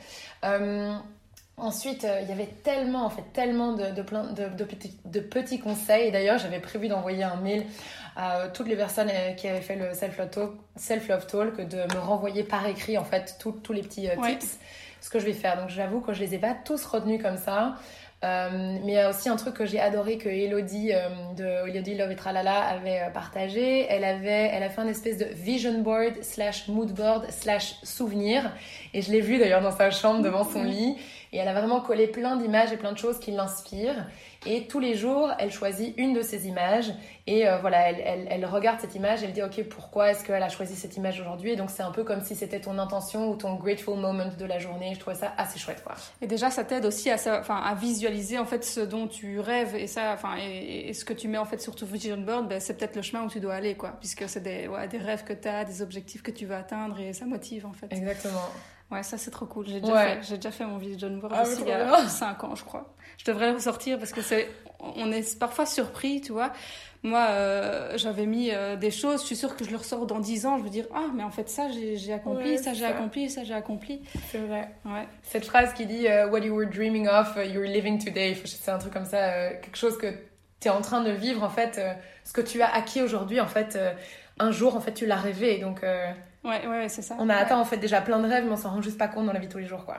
[1.61, 4.49] Ensuite, euh, il y avait tellement, en fait, tellement de, de, plein, de,
[5.05, 6.09] de petits, conseils.
[6.09, 7.66] Et d'ailleurs, j'avais prévu d'envoyer un mail
[8.16, 12.01] à toutes les personnes euh, qui avaient fait le self-love talk, self talk, de me
[12.01, 14.59] renvoyer par écrit, en fait, tous les petits euh, tips,
[15.03, 15.59] ce que je vais faire.
[15.61, 17.75] Donc, j'avoue que je les ai pas tous retenus comme ça.
[18.23, 20.92] mais il y a aussi un truc que j'ai adoré que Elodie
[21.37, 23.87] de Elodie Love et Tralala avait partagé.
[23.90, 28.51] Elle avait, elle a fait un espèce de vision board slash mood board slash souvenir.
[28.94, 30.96] Et je l'ai vu d'ailleurs dans sa chambre devant son lit.
[31.33, 34.07] Et elle a vraiment collé plein d'images et plein de choses qui l'inspirent.
[34.47, 36.93] Et tous les jours, elle choisit une de ces images.
[37.27, 40.43] Et euh, voilà, elle, elle, elle, regarde cette image, elle dit, OK, pourquoi est-ce qu'elle
[40.43, 41.51] a choisi cette image aujourd'hui?
[41.51, 44.45] Et donc, c'est un peu comme si c'était ton intention ou ton grateful moment de
[44.45, 44.93] la journée.
[44.95, 45.95] Je trouvais ça assez chouette, quoi.
[46.21, 49.77] Et déjà, ça t'aide aussi à, enfin, à visualiser, en fait, ce dont tu rêves
[49.77, 52.59] et ça, enfin, et, ce que tu mets, en fait, sur ton vision board, ben,
[52.61, 53.93] c'est peut-être le chemin où tu dois aller, quoi.
[54.01, 56.99] Puisque c'est des, ouais, des rêves que tu as, des objectifs que tu veux atteindre
[56.99, 57.87] et ça motive, en fait.
[57.93, 58.49] Exactement.
[58.90, 59.66] Ouais, ça c'est trop cool.
[59.68, 62.44] J'ai déjà, fait, j'ai déjà fait mon vision board ah, aussi il y a 5
[62.44, 62.92] ans, je crois.
[63.18, 64.48] Je devrais le ressortir parce que c'est,
[64.81, 66.53] on est parfois surpris, tu vois.
[67.03, 70.18] Moi, euh, j'avais mis euh, des choses, je suis sûre que je le ressors dans
[70.18, 73.31] 10 ans, je veux dire, ah, mais en fait, ça, j'ai accompli, ça, j'ai accompli,
[73.31, 74.03] ça, j'ai accompli.
[74.31, 74.70] C'est vrai.
[74.85, 75.07] Ouais.
[75.22, 78.79] Cette phrase qui dit euh, What you were dreaming of, you're living today, c'est un
[78.79, 80.09] truc comme ça, quelque chose que
[80.61, 81.81] tu es en train de vivre, en fait,
[82.24, 83.79] ce que tu as acquis aujourd'hui, en fait,
[84.38, 85.59] un jour, en fait, tu l'as rêvé.
[85.59, 85.83] Donc,
[86.44, 87.16] Ouais, ouais, c'est ça.
[87.18, 89.09] On a atteint en fait déjà plein de rêves, mais on s'en rend juste pas
[89.09, 89.98] compte dans la vie tous les jours, quoi.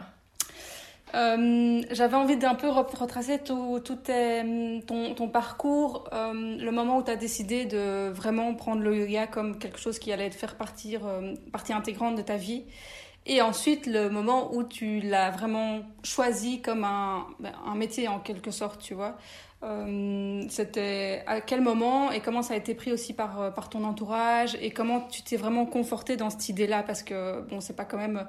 [1.13, 7.03] Euh, j'avais envie d'un peu retracer tout, tout ton, ton, parcours, euh, le moment où
[7.03, 10.55] tu as décidé de vraiment prendre le yoga comme quelque chose qui allait te faire
[10.55, 12.63] partir, euh, partie intégrante de ta vie.
[13.25, 18.19] Et ensuite, le moment où tu l'as vraiment choisi comme un, ben, un métier en
[18.19, 19.17] quelque sorte, tu vois.
[19.63, 23.69] Euh, c'était à quel moment et comment ça a été pris aussi par, euh, par
[23.69, 26.81] ton entourage et comment tu t'es vraiment conforté dans cette idée-là?
[26.83, 28.25] Parce que bon, c'est pas quand même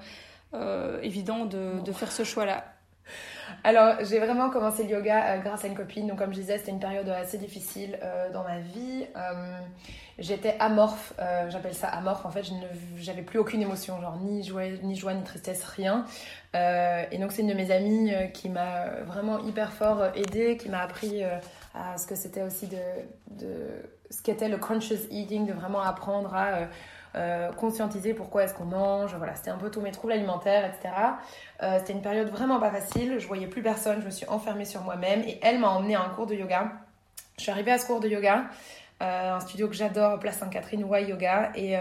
[0.53, 2.65] euh, évident de, de, faire ce choix-là.
[3.65, 6.07] Alors, j'ai vraiment commencé le yoga grâce à une copine.
[6.07, 7.99] Donc, comme je disais, c'était une période assez difficile
[8.33, 9.07] dans ma vie.
[10.19, 11.15] J'étais amorphe,
[11.49, 12.27] j'appelle ça amorphe.
[12.27, 14.65] En fait, je n'avais plus aucune émotion, genre ni joie,
[15.15, 16.05] ni tristesse, rien.
[16.55, 20.59] Euh, et donc c'est une de mes amies euh, qui m'a vraiment hyper fort aidée,
[20.59, 21.39] qui m'a appris euh,
[21.75, 22.77] à ce que c'était aussi de,
[23.31, 23.67] de
[24.11, 26.69] ce qu'était le conscious eating, de vraiment apprendre à
[27.57, 29.15] conscientiser pourquoi est-ce qu'on mange.
[29.15, 30.95] Voilà, c'était un peu tous mes troubles alimentaires, etc.
[31.79, 33.19] c'était une période vraiment pas facile.
[33.19, 36.03] Je voyais plus personne, je me suis enfermée sur moi-même et elle m'a emmenée à
[36.03, 36.73] un cours de yoga.
[37.37, 38.45] Je suis arrivée à ce cours de yoga,
[39.01, 41.77] un studio que j'adore, Place Sainte-Catherine, Y Yoga, et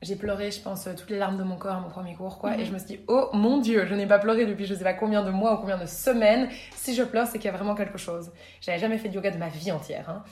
[0.00, 2.56] j'ai pleuré, je pense, toutes les larmes de mon corps à mon premier cours, quoi.
[2.56, 4.82] Et je me suis dit, oh mon Dieu, je n'ai pas pleuré depuis je sais
[4.82, 6.48] pas combien de mois ou combien de semaines.
[6.74, 8.32] Si je pleure, c'est qu'il y a vraiment quelque chose.
[8.60, 10.10] J'avais jamais fait de yoga de ma vie entière.
[10.10, 10.24] Hein.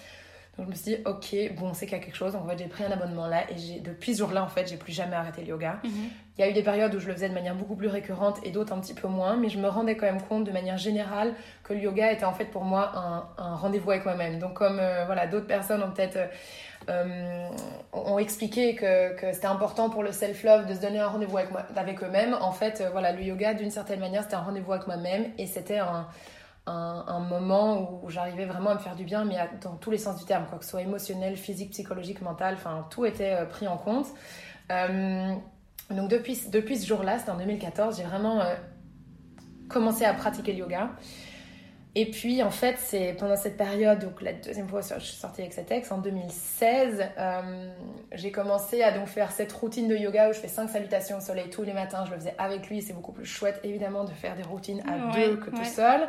[0.60, 2.34] Donc je me suis dit, ok, bon, c'est qu'il y a quelque chose.
[2.34, 4.76] Donc en fait, j'ai pris un abonnement là et depuis ce jour-là, en fait, j'ai
[4.76, 5.78] plus jamais arrêté le yoga.
[5.82, 5.90] Mhm.
[6.36, 8.36] Il y a eu des périodes où je le faisais de manière beaucoup plus récurrente
[8.44, 10.76] et d'autres un petit peu moins, mais je me rendais quand même compte de manière
[10.76, 11.32] générale
[11.64, 12.92] que le yoga était en fait pour moi
[13.38, 14.38] un, rendez-vous avec moi-même.
[14.38, 16.18] Donc comme euh, voilà, d'autres personnes ont peut-être
[16.90, 17.48] euh,
[17.94, 21.50] ont expliqué que, que c'était important pour le self-love de se donner un rendez-vous avec,
[21.74, 22.36] avec eux-mêmes.
[22.38, 25.46] En fait, euh, voilà, le yoga, d'une certaine manière, c'était un rendez-vous avec moi-même et
[25.46, 26.06] c'était un,
[26.66, 30.18] un, moment où j'arrivais vraiment à me faire du bien, mais dans tous les sens
[30.18, 33.66] du terme, quoi que ce soit émotionnel, physique, psychologique, mental, enfin, tout était euh, pris
[33.66, 34.06] en compte.
[34.68, 38.42] donc, depuis, depuis ce jour-là, c'était en 2014, j'ai vraiment
[39.68, 40.90] commencé à pratiquer le yoga.
[41.96, 45.40] Et puis, en fait, c'est pendant cette période, donc la deuxième fois je suis sortie
[45.40, 47.68] avec cet ex, en 2016, euh,
[48.12, 51.20] j'ai commencé à donc faire cette routine de yoga où je fais 5 salutations au
[51.20, 52.04] soleil tous les matins.
[52.06, 55.16] Je le faisais avec lui, c'est beaucoup plus chouette, évidemment, de faire des routines à
[55.16, 56.06] deux que tout seul.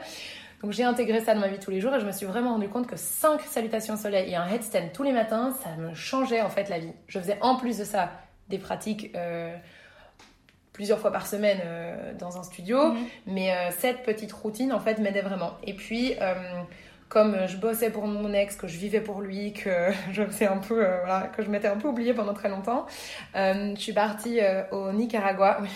[0.62, 2.52] Donc j'ai intégré ça dans ma vie tous les jours et je me suis vraiment
[2.52, 5.96] rendu compte que 5 salutations au soleil et un headstand tous les matins, ça me
[5.96, 6.94] changeait en fait la vie.
[7.08, 8.12] Je faisais en plus de ça
[8.50, 9.12] des pratiques...
[9.16, 9.56] Euh,
[10.74, 13.06] plusieurs fois par semaine euh, dans un studio, mhm.
[13.28, 15.54] mais euh, cette petite routine en fait m'aidait vraiment.
[15.64, 16.34] Et puis euh,
[17.10, 20.58] comme je bossais pour mon ex, que je vivais pour lui, que je faisais un
[20.58, 22.86] peu, voilà, que je m'étais un peu oubliée pendant très longtemps,
[23.36, 24.40] je suis partie
[24.72, 25.60] au Nicaragua.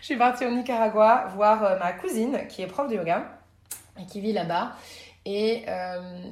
[0.00, 3.38] Je suis partie au Nicaragua voir ma cousine qui est prof de yoga
[3.98, 4.72] et qui vit là-bas.
[5.24, 5.62] Et,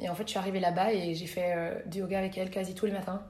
[0.03, 2.75] et, en fait, je suis arrivée là-bas et j'ai fait du yoga avec elle quasi
[2.75, 3.23] tous les matins.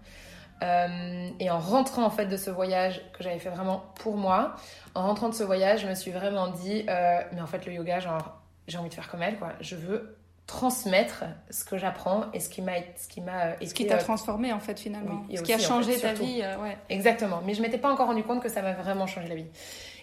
[0.62, 4.56] Euh, et en rentrant en fait de ce voyage que j'avais fait vraiment pour moi,
[4.94, 7.72] en rentrant de ce voyage, je me suis vraiment dit, euh, mais en fait le
[7.72, 9.52] yoga, genre, j'ai envie de faire comme elle, quoi.
[9.60, 13.86] Je veux transmettre ce que j'apprends et ce qui m'a ce qui m'a ce qui
[13.86, 16.76] t'a euh, transformé en fait finalement ce qui a changé ta vie ouais.
[16.88, 19.46] exactement mais je m'étais pas encore rendu compte que ça m'a vraiment changé la vie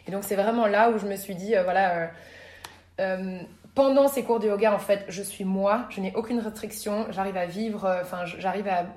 [0.08, 2.12] et donc c'est vraiment là où je me suis dit voilà
[3.78, 7.38] pendant ces cours de yoga, en fait, je suis moi, je n'ai aucune restriction, j'arrive
[7.38, 8.88] à vivre, euh, enfin, j'arrive à,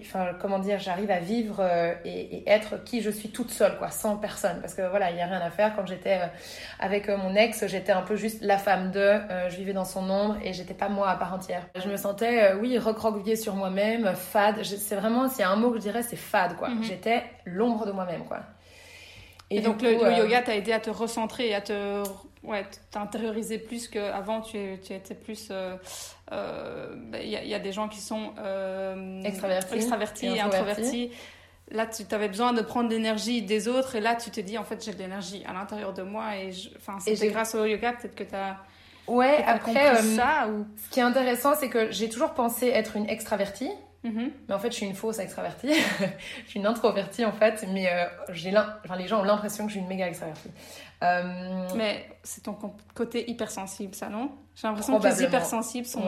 [0.00, 3.90] enfin, comment dire, j'arrive à vivre euh, et, être qui je suis toute seule, quoi,
[3.90, 4.60] sans personne.
[4.60, 5.76] Parce que voilà, il n'y a rien à faire.
[5.76, 6.26] Quand j'étais euh,
[6.80, 9.20] avec mon ex, j'étais un peu juste la femme de,
[9.50, 11.68] je vivais dans son ombre et j'étais pas moi à part entière.
[11.76, 14.64] Je me sentais, oui, recroquevillée sur moi-même, fade.
[14.64, 16.70] C'est vraiment, s'il y a un mot que je dirais, c'est fade, quoi.
[16.70, 16.82] Mhm.
[16.82, 18.40] J'étais l'ombre de moi-même, quoi.
[19.50, 22.02] Et, donc, le, yoga t'a aidé à te recentrer et à te
[22.44, 25.46] ouais, t'intérioriser plus qu'avant, tu, tu étais plus.
[25.48, 25.76] Il euh,
[26.32, 31.10] euh, bah, y, a, y, a des gens qui sont euh, extravertis, extravertis et, introvertis.
[31.70, 34.64] Là, tu avais besoin de prendre l'énergie des autres, et là, tu te dis, en
[34.64, 36.50] fait, j'ai de l'énergie à l'intérieur de moi, et
[37.00, 38.58] c'est grâce au yoga, peut-être que tu as.
[39.06, 40.66] Ouais, après, ça, ou...
[40.82, 43.70] ce qui est intéressant, c'est que j'ai toujours pensé être une extravertie.
[44.04, 44.30] Mhm.
[44.48, 45.72] Mais en fait, je suis une fausse extravertie.
[46.44, 47.90] je suis une introvertie en fait, mais
[48.30, 50.50] j'ai enfin, les gens ont l'impression que je suis une méga extravertie.
[51.04, 52.56] Euh, mais c'est ton
[52.94, 54.30] côté hypersensible, ça, non?
[54.54, 56.02] J'ai l'impression que les hypersensibles sont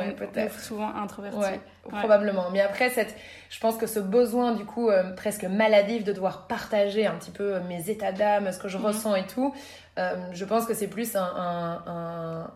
[0.60, 1.38] souvent introvertis.
[1.38, 2.50] Ouais, Probablement.
[2.50, 3.14] Mais après, cette,
[3.50, 7.32] je pense que ce besoin, du coup, euh, presque maladif de devoir partager un petit
[7.32, 8.86] peu euh, mes états d'âme, ce que je mhm.
[8.86, 9.54] ressens et tout,
[9.96, 12.50] je pense que c'est plus un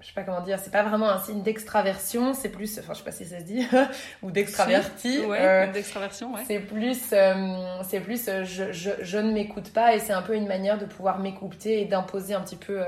[0.00, 2.98] je sais pas comment dire, c'est pas vraiment un signe d'extraversion, c'est plus, enfin je
[2.98, 3.66] sais pas si ça se dit,
[4.22, 5.20] ou d'extraverti.
[5.20, 6.42] ouais, euh, d'extraversion, ouais.
[6.46, 10.20] C'est plus, euh, c'est plus, euh, je, je, je, ne m'écoute pas et c'est un
[10.20, 12.82] peu une manière de pouvoir m'écouter et d'imposer un petit peu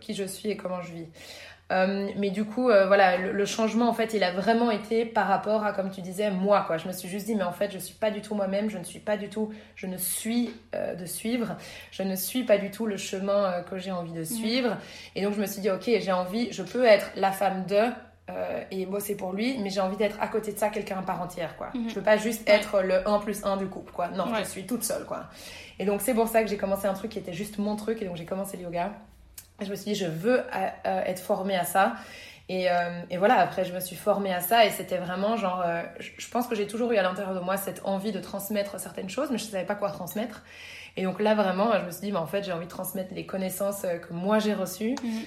[0.00, 1.06] qui je suis et comment je vis.
[1.72, 5.26] Euh, mais du coup, euh, voilà, le, changement, en fait, il a vraiment été par
[5.26, 6.76] rapport à, comme tu disais, moi, quoi.
[6.76, 8.78] Je me suis juste dit, mais en fait, je suis pas du tout moi-même, je
[8.78, 11.56] ne suis pas du tout, je ne suis euh, de suivre,
[11.90, 14.76] je ne suis pas du tout le chemin que j'ai envie de suivre.
[15.14, 17.84] Et donc, je me suis dit, ok, j'ai envie, je peux être la femme de,
[18.70, 21.20] et bosser pour lui, mais j'ai envie d'être à côté de ça quelqu'un à part
[21.20, 21.68] entière, quoi.
[21.74, 21.90] Mhm.
[21.90, 24.08] Je veux pas juste être le 1 plus 1 du couple, quoi.
[24.08, 25.24] Non, je suis toute seule, quoi.
[25.78, 28.00] Et donc, c'est pour ça que j'ai commencé un truc qui était juste mon truc,
[28.02, 28.92] et donc j'ai commencé le yoga
[29.60, 31.94] je me suis dit, je veux euh, euh, être formée à ça.
[32.48, 35.64] Et, euh, et, voilà, après, je me suis formée à ça et c'était vraiment genre,
[35.98, 39.08] je pense que j'ai toujours eu à l'intérieur de moi cette envie de transmettre certaines
[39.08, 40.42] choses, mais je ne savais pas quoi transmettre.
[40.98, 43.14] Et donc là, vraiment, je me suis dit, mais en fait, j'ai envie de transmettre
[43.14, 44.94] les connaissances que moi j'ai reçues.
[45.02, 45.22] Mhm.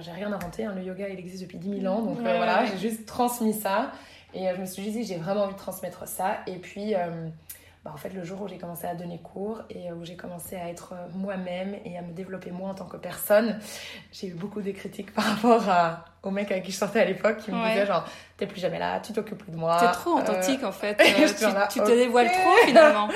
[0.00, 0.72] j'ai rien inventé, hein.
[0.74, 3.92] le yoga il existe depuis 10 000 ans, donc voilà, j'ai juste transmis ça.
[4.32, 6.38] Et je me suis dit, j'ai vraiment envie de transmettre ça.
[6.46, 6.94] Et puis,
[7.84, 10.54] bah, en fait, le jour où j'ai commencé à donner cours et où j'ai commencé
[10.54, 13.58] à être moi-même et à me développer moi en tant que personne,
[14.12, 17.06] j'ai eu beaucoup de critiques par rapport à, au mec avec qui je sortais à
[17.06, 18.04] l'époque qui me disait genre,
[18.36, 19.78] t'es plus jamais là, tu t'occupes plus de moi.
[19.80, 23.08] T'es trop authentique en fait, euh, tu, te dévoiles trop finalement.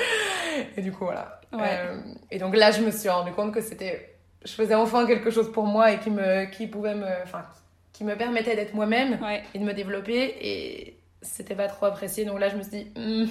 [0.75, 1.39] et du coup, voilà.
[1.53, 2.01] Euh,
[2.31, 5.51] et donc là, je me suis rendu compte que c'était, je faisais enfin quelque chose
[5.51, 7.45] pour moi et qui me, qui pouvait me, enfin,
[7.93, 9.19] qui me permettait d'être moi-même
[9.53, 12.25] et de me développer et c'était pas trop apprécié.
[12.25, 13.25] Donc là, je me suis dit, hmm,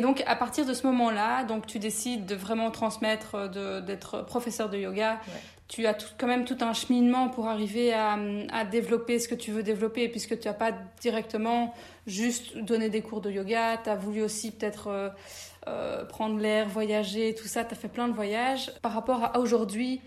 [0.00, 3.50] Et donc, à partir de ce moment-là, donc tu décides de vraiment transmettre,
[3.84, 5.20] d'être professeur de yoga.
[5.68, 8.18] Tu as quand même tout un cheminement pour arriver à,
[8.50, 10.72] à, développer ce que tu veux développer, puisque tu n'as pas
[11.02, 11.74] directement
[12.06, 13.76] juste donné des cours de yoga.
[13.76, 15.10] Tu as voulu aussi peut-être euh,
[15.68, 17.62] euh, prendre l'air, voyager, tout ça.
[17.62, 18.72] Tu as fait plein de voyages.
[18.80, 20.00] Par rapport à aujourd'hui,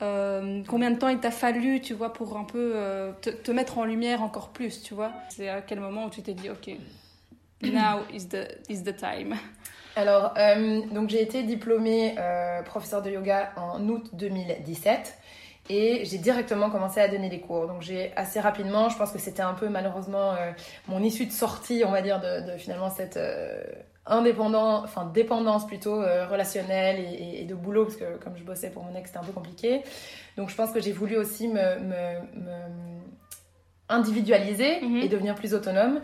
[0.00, 2.76] euh, combien de temps il t'a fallu, tu vois, pour un peu
[3.20, 5.12] te, te, mettre en lumière encore plus, tu vois?
[5.28, 6.70] C'est à quel moment où tu t'es dit, ok,
[7.70, 9.34] now is the, is the time
[9.96, 15.18] alors, euh, donc j'ai été diplômée euh, professeur de yoga en août 2017
[15.70, 17.66] et j'ai directement commencé à donner des cours.
[17.68, 20.50] Donc j'ai assez rapidement, je pense que c'était un peu malheureusement euh,
[20.88, 23.18] mon issue de sortie, on va dire, de, finalement cette
[24.06, 28.94] indépendance, enfin dépendance plutôt relationnelle et, de boulot, parce que comme je bossais pour mon
[28.96, 29.82] ex, c'était un peu compliqué.
[30.36, 31.60] Donc je pense que j'ai voulu aussi me,
[33.88, 34.96] individualiser mhm.
[34.96, 36.00] et devenir plus autonome.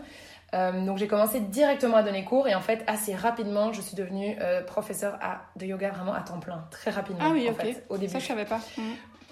[0.53, 3.95] Euh, donc j'ai commencé directement à donner cours et en fait assez rapidement je suis
[3.95, 7.23] devenue euh, professeure à, de yoga vraiment à temps plein, très rapidement.
[7.25, 7.61] Ah oui, en ok.
[7.61, 8.11] Fait, au début.
[8.11, 8.59] Ça je savais pas.
[8.77, 8.83] Mhm.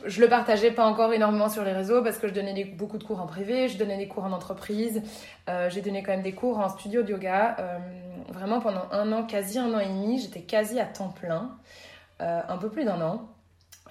[0.06, 3.04] Je le partageais pas encore énormément sur les réseaux parce que je donnais beaucoup de
[3.04, 5.02] cours en privé, je donnais des cours en entreprise,
[5.50, 7.58] euh, j'ai donné quand même des cours en studio de yoga.
[8.30, 11.58] vraiment pendant un an, quasi un an et demi, j'étais quasi à temps plein,
[12.22, 13.28] un peu plus d'un an.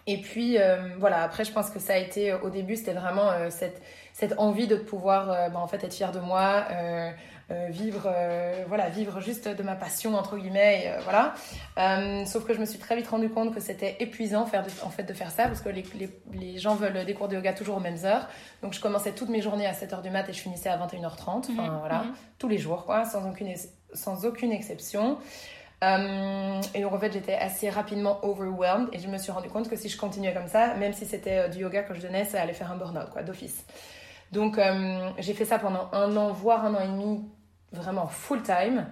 [0.07, 0.57] Et puis
[0.99, 3.83] voilà, après je pense que ça a été au début, c'était vraiment cette
[4.19, 7.11] cette envie de pouvoir euh, bah, en fait être fière de moi euh,
[7.53, 8.13] euh, vivre
[8.67, 11.35] voilà vivre juste de ma passion entre guillemets voilà
[12.27, 15.05] sauf que je me suis très vite rendu compte que c'était épuisant faire en fait
[15.05, 15.85] de faire ça parce que les,
[16.33, 18.29] les, gens veulent des cours de yoga toujours aux mêmes heures
[18.61, 21.27] donc je commençais toutes mes journées à 7h du mat et je finissais à 21h30
[21.27, 21.79] enfin mhm.
[21.79, 22.13] voilà mhm.
[22.39, 23.55] tous les jours quoi sans aucune
[23.95, 25.17] sans aucune exception
[25.81, 29.77] et donc en fait j'étais assez rapidement overwhelmed et je me suis rendu compte que
[29.77, 32.53] si je continuais comme ça, même si c'était du yoga que je donnais, ça allait
[32.53, 33.65] faire un burn-out quoi, d'office.
[34.33, 37.25] Donc euh, j'ai fait ça pendant un an, voire un an et demi,
[37.73, 38.87] vraiment full time.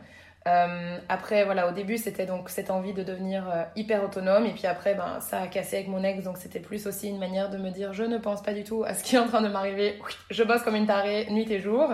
[0.47, 4.47] Euh, après, voilà, au début, c'était donc cette envie de devenir euh, hyper autonome.
[4.47, 6.23] Et puis après, ben, ça a cassé avec mon ex.
[6.23, 8.85] Donc c'était plus aussi une manière de me dire, je ne pense pas du tout
[8.85, 9.99] à ce qui est en train de m'arriver.
[10.31, 11.91] Je bosse comme une tarée, nuit et jour.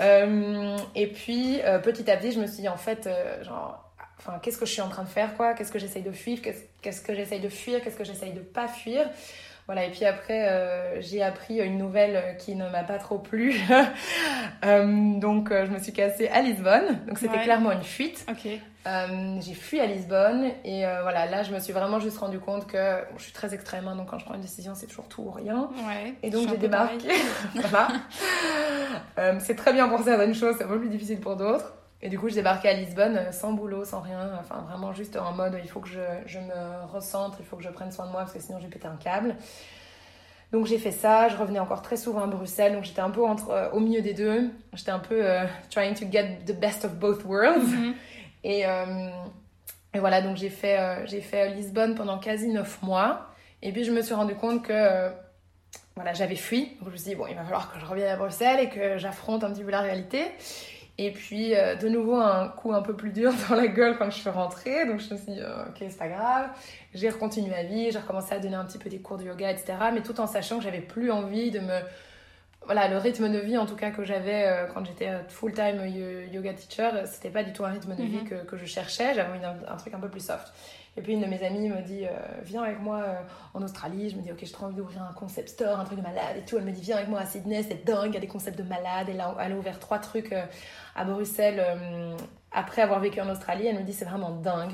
[0.00, 3.08] et puis, petit à petit, je me suis dit, en fait,
[3.42, 5.52] genre, enfin, qu'est-ce que je suis en train de faire, quoi?
[5.52, 6.40] Qu'est-ce que j'essaye de fuir?
[6.40, 7.82] Qu'est-ce que j'essaye de fuir?
[7.82, 9.10] Qu'est-ce que j'essaye de pas fuir?
[9.66, 13.54] Voilà, et puis après, euh, j'ai appris une nouvelle qui ne m'a pas trop plu.
[14.64, 17.04] Euh, donc, euh, je me suis cassée à Lisbonne.
[17.06, 18.24] Donc, c'était clairement une fuite.
[18.86, 23.04] j'ai fui à Lisbonne et voilà, là, je me suis vraiment juste rendu compte que
[23.18, 25.30] je suis très extrême, hein, donc quand je prends une décision, c'est toujours tout ou
[25.30, 25.68] rien.
[26.22, 27.08] et donc, j'ai débarqué.
[27.56, 27.88] voilà.
[29.40, 31.74] c'est très bien pour certaines choses, c'est un peu plus difficile pour d'autres.
[32.04, 34.30] Et du coup, je débarquais à Lisbonne euh, sans boulot, sans rien.
[34.38, 37.62] Enfin, vraiment juste en mode il faut que je, je me recentre, il faut que
[37.62, 39.36] je prenne soin de moi parce que sinon j'ai pété un câble.
[40.52, 43.24] Donc j'ai fait ça, je revenais encore très souvent à Bruxelles, donc j'étais un peu
[43.24, 44.50] entre, euh, au milieu des deux.
[44.74, 47.72] J'étais un peu euh, trying to get the best of both worlds.
[47.72, 47.94] Mhm.
[48.44, 48.64] et,
[49.94, 53.28] et, voilà, donc j'ai fait, j'ai fait Lisbonne pendant quasi neuf mois.
[53.62, 55.08] Et puis je me suis rendu compte que
[55.96, 56.76] voilà, j'avais fui.
[56.80, 58.68] Donc je me suis dit, bon, il va falloir que je revienne à Bruxelles et
[58.68, 60.26] que j'affronte un petit peu la réalité.
[60.96, 64.10] Et puis, euh, de nouveau, un coup un peu plus dur dans la gueule quand
[64.10, 64.86] je suis rentrée.
[64.86, 66.50] Donc, je me suis dit, euh, ok, c'est pas grave.
[66.94, 69.50] J'ai continué ma vie, j'ai recommencé à donner un petit peu des cours de yoga,
[69.50, 69.74] etc.
[69.92, 71.80] Mais tout en sachant que j'avais plus envie de me.
[72.66, 75.84] Voilà, le rythme de vie, en tout cas, que j'avais euh, quand j'étais full-time
[76.32, 78.28] yoga teacher, c'était pas du tout un rythme de vie mhm.
[78.28, 79.14] que, que, je cherchais.
[79.14, 80.50] J'avais un, un, truc un peu plus soft.
[80.96, 82.04] Et puis une de mes amies me dit
[82.42, 83.02] Viens avec moi
[83.52, 84.10] en Australie.
[84.10, 86.36] Je me dis Ok, j'ai trop envie d'ouvrir un concept store, un truc de malade
[86.38, 86.56] et tout.
[86.56, 88.58] Elle me dit Viens avec moi à Sydney, c'est dingue, il y a des concepts
[88.58, 89.08] de malade.
[89.08, 90.32] Elle a, elle a ouvert trois trucs
[90.94, 92.16] à Bruxelles euh,
[92.52, 93.66] après avoir vécu en Australie.
[93.66, 94.72] Elle me dit c'est vraiment dingue.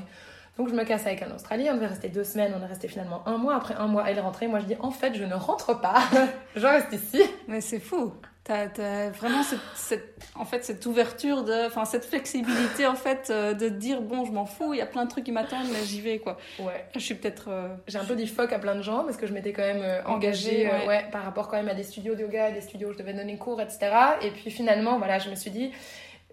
[0.57, 2.87] Donc je me casse avec un Australien, on devait rester deux semaines, on est resté
[2.87, 3.55] finalement un mois.
[3.55, 4.47] Après un mois, elle est rentrée.
[4.47, 6.01] Moi je dis en fait je ne rentre pas,
[6.55, 7.21] je reste ici.
[7.47, 8.13] Mais c'est fou.
[8.43, 9.43] T'as as vraiment
[9.75, 14.25] cette, en fait, cette ouverture, de, enfin, cette flexibilité en fait, euh, de dire bon,
[14.25, 16.39] je m'en fous, il y a plein de trucs qui m'attendent, mais j'y vais quoi.
[16.57, 16.87] Ouais.
[16.95, 17.49] Je suis peut-être.
[17.49, 19.61] Euh, J'ai un peu dit fuck à plein de gens parce que je m'étais quand
[19.61, 21.05] même euh, engagée, ouais.
[21.11, 23.37] par rapport quand même à des studios de yoga, des studios où je devais donner
[23.37, 23.91] cours, etc.
[24.23, 25.71] Et puis finalement, voilà, je me suis dit,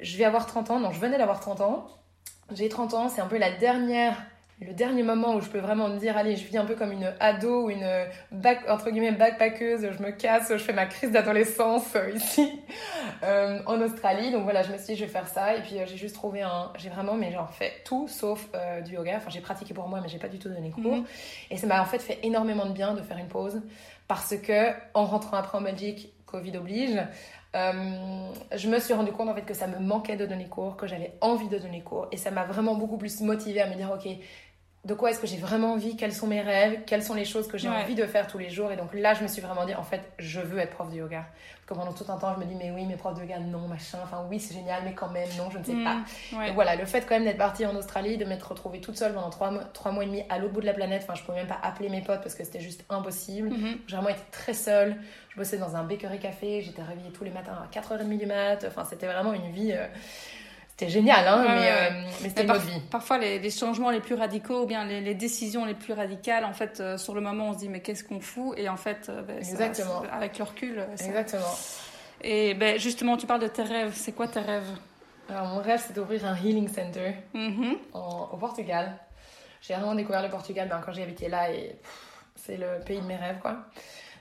[0.00, 1.88] je vais avoir 30 ans, non, je venais d'avoir 30 ans.
[2.54, 4.16] J'ai 30 ans, c'est un peu la dernière,
[4.61, 6.90] le dernier moment où je peux vraiment me dire, allez, je vis un peu comme
[6.90, 7.88] une ado ou une
[8.32, 12.61] back, entre guillemets backpackeuse, je me casse, je fais ma crise d'adolescence euh, ici
[13.22, 14.32] euh, en Australie.
[14.32, 15.54] Donc voilà, je me suis dit, je vais faire ça.
[15.54, 18.48] Et puis euh, j'ai juste trouvé un, j'ai vraiment, mais genre fait tout sauf
[18.84, 19.16] du yoga.
[19.18, 20.96] Enfin, j'ai pratiqué pour moi, mais j'ai pas du tout donné cours.
[20.96, 21.04] Mhm.
[21.50, 23.62] Et ça m'a en fait fait énormément de bien de faire une pause
[24.09, 26.98] parce que en rentrant après en Belgique, Covid oblige,
[27.56, 30.76] euh, je me suis rendu compte en fait que ça me manquait de donner cours,
[30.76, 33.74] que j'avais envie de donner cours et ça m'a vraiment beaucoup plus motivée à me
[33.74, 34.06] dire ok
[34.85, 37.49] de quoi est-ce que j'ai vraiment envie, quels sont mes rêves, quelles sont les choses
[37.49, 38.70] que j'ai envie de faire tous les jours.
[38.70, 40.97] Et donc là, je me suis vraiment dit, en fait, je veux être prof de
[40.97, 41.26] yoga.
[41.26, 43.41] Parce que pendant tout un temps, je me dis, mais oui, mes profs de yoga,
[43.41, 43.99] non, machin.
[44.03, 45.97] Enfin, oui, c'est génial, mais quand même, non, je ne sais pas.
[46.33, 48.97] Mm, donc voilà, le fait quand même d'être partie en Australie, de m'être retrouvée toute
[48.97, 51.03] seule pendant trois, trois mois et demi à l'autre bout de la planète.
[51.03, 53.49] Enfin, je pouvais même pas appeler mes potes parce que c'était juste impossible.
[53.49, 53.76] Mm-hmm.
[53.89, 54.97] J'ai vraiment été très seule.
[55.31, 56.62] Je bossais dans un bakery café.
[56.62, 58.64] J'étais réveillée tous les matins à 4h30 du mat.
[58.66, 59.72] Enfin, c'était vraiment une vie.
[59.72, 59.89] Euh,
[60.79, 62.79] c'était génial, hein, mais, euh, mais c'était notre vie.
[62.89, 66.79] Parfois, les, changements les plus radicaux ou bien les, décisions les plus radicales, en fait,
[66.79, 68.57] euh, sur le moment, on se dit, mais qu'est-ce qu'on fout?
[68.57, 70.05] Et en fait, euh, ben, Exactement.
[70.12, 70.87] avec le recul.
[70.93, 71.59] Exactement.
[72.22, 73.93] Et ben, justement, tu parles de tes rêves.
[73.97, 74.70] C'est quoi tes rêves?
[75.29, 77.76] Alors, mon rêve, c'est d'ouvrir un healing center mm-hmm.
[77.95, 78.97] au Portugal.
[79.61, 81.74] J'ai vraiment découvert le Portugal ben, quand j'ai habité là et
[82.37, 83.64] c'est le pays de mes rêves, quoi.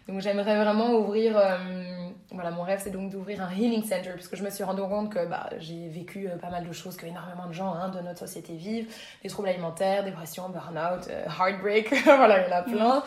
[0.08, 1.58] Donc j'aimerais vraiment ouvrir, euh,
[2.32, 4.82] voilà mon rêve c'est donc d'ouvrir un healing center parce que je me suis rendu
[4.82, 7.90] compte que bah, j'ai vécu euh, pas mal de choses que énormément de gens hein,
[7.90, 8.88] de notre société vivent,
[9.22, 13.04] des troubles alimentaires, dépression, burn-out, euh, heartbreak, voilà il y en a plein.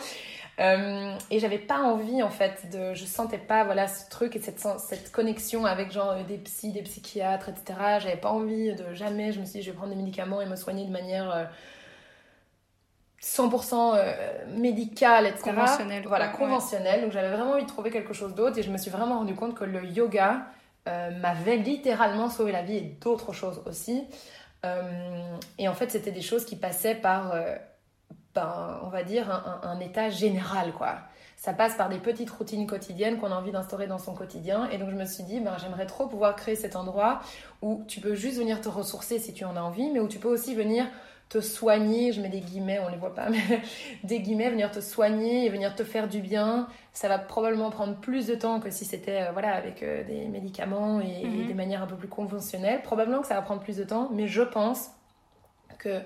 [0.59, 1.17] Mm.
[1.31, 4.59] et j'avais pas envie en fait de, je sentais pas voilà ce truc et cette,
[4.59, 7.79] cette connexion avec genre des psys, des psychiatres, etc.
[7.99, 10.45] J'avais pas envie de jamais, je me suis dit je vais prendre des médicaments et
[10.45, 11.49] me soigner de manière
[13.21, 14.13] 100% euh,
[14.57, 15.51] médical, etc.
[15.51, 16.03] Conventionnel.
[16.07, 17.01] Voilà, conventionnel.
[17.01, 19.35] Donc j'avais vraiment envie de trouver quelque chose d'autre et je me suis vraiment rendu
[19.35, 20.47] compte que le yoga
[20.87, 24.03] euh, m'avait littéralement sauvé la vie et d'autres choses aussi.
[24.65, 27.35] Euh, et en fait, c'était des choses qui passaient par,
[28.33, 29.29] ben, on va dire,
[29.63, 30.97] un, état général, quoi.
[31.37, 34.69] Ça passe par des petites routines quotidiennes qu'on a envie d'instaurer dans son quotidien.
[34.69, 37.21] Et donc je me suis dit, ben, j'aimerais trop pouvoir créer cet endroit
[37.63, 40.19] où tu peux juste venir te ressourcer si tu en as envie, mais où tu
[40.19, 40.85] peux aussi venir
[41.31, 43.39] te soigner, je mets des guillemets, on les voit pas, mais
[44.03, 47.95] des guillemets, venir te soigner et venir te faire du bien, ça va probablement prendre
[47.95, 51.47] plus de temps que si c'était euh, voilà avec euh, des médicaments et, mhm.
[51.47, 52.81] des manières un peu plus conventionnelles.
[52.81, 54.91] Probablement que ça va prendre plus de temps, mais je pense
[55.79, 56.01] que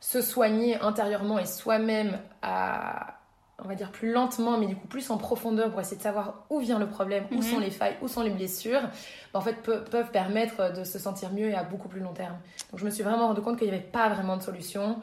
[0.00, 3.20] se soigner intérieurement et soi-même à
[3.62, 6.44] on va dire plus lentement, mais du coup plus en profondeur pour essayer de savoir
[6.50, 7.42] où vient le problème, où mhm.
[7.42, 8.82] sont les failles, où sont les blessures,
[9.32, 12.36] bah, en fait peuvent permettre de se sentir mieux et à beaucoup plus long terme.
[12.70, 15.00] Donc je me suis vraiment rendu compte qu'il n'y avait pas vraiment de solution.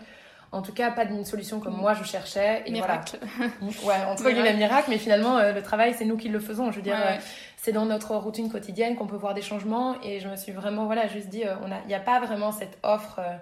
[0.53, 2.63] En tout cas, pas d'une solution comme moi je cherchais.
[2.65, 3.19] Et miracle.
[3.37, 4.05] Voilà.
[4.05, 6.71] ouais, entre guillemets miracle, mais finalement euh, le travail c'est nous qui le faisons.
[6.71, 7.15] Je veux dire, euh,
[7.61, 9.95] c'est dans notre routine quotidienne qu'on peut voir des changements.
[10.01, 12.77] Et je me suis vraiment voilà juste dit, euh, il n'y a, pas vraiment cette
[12.81, 13.19] offre.
[13.19, 13.37] Euh,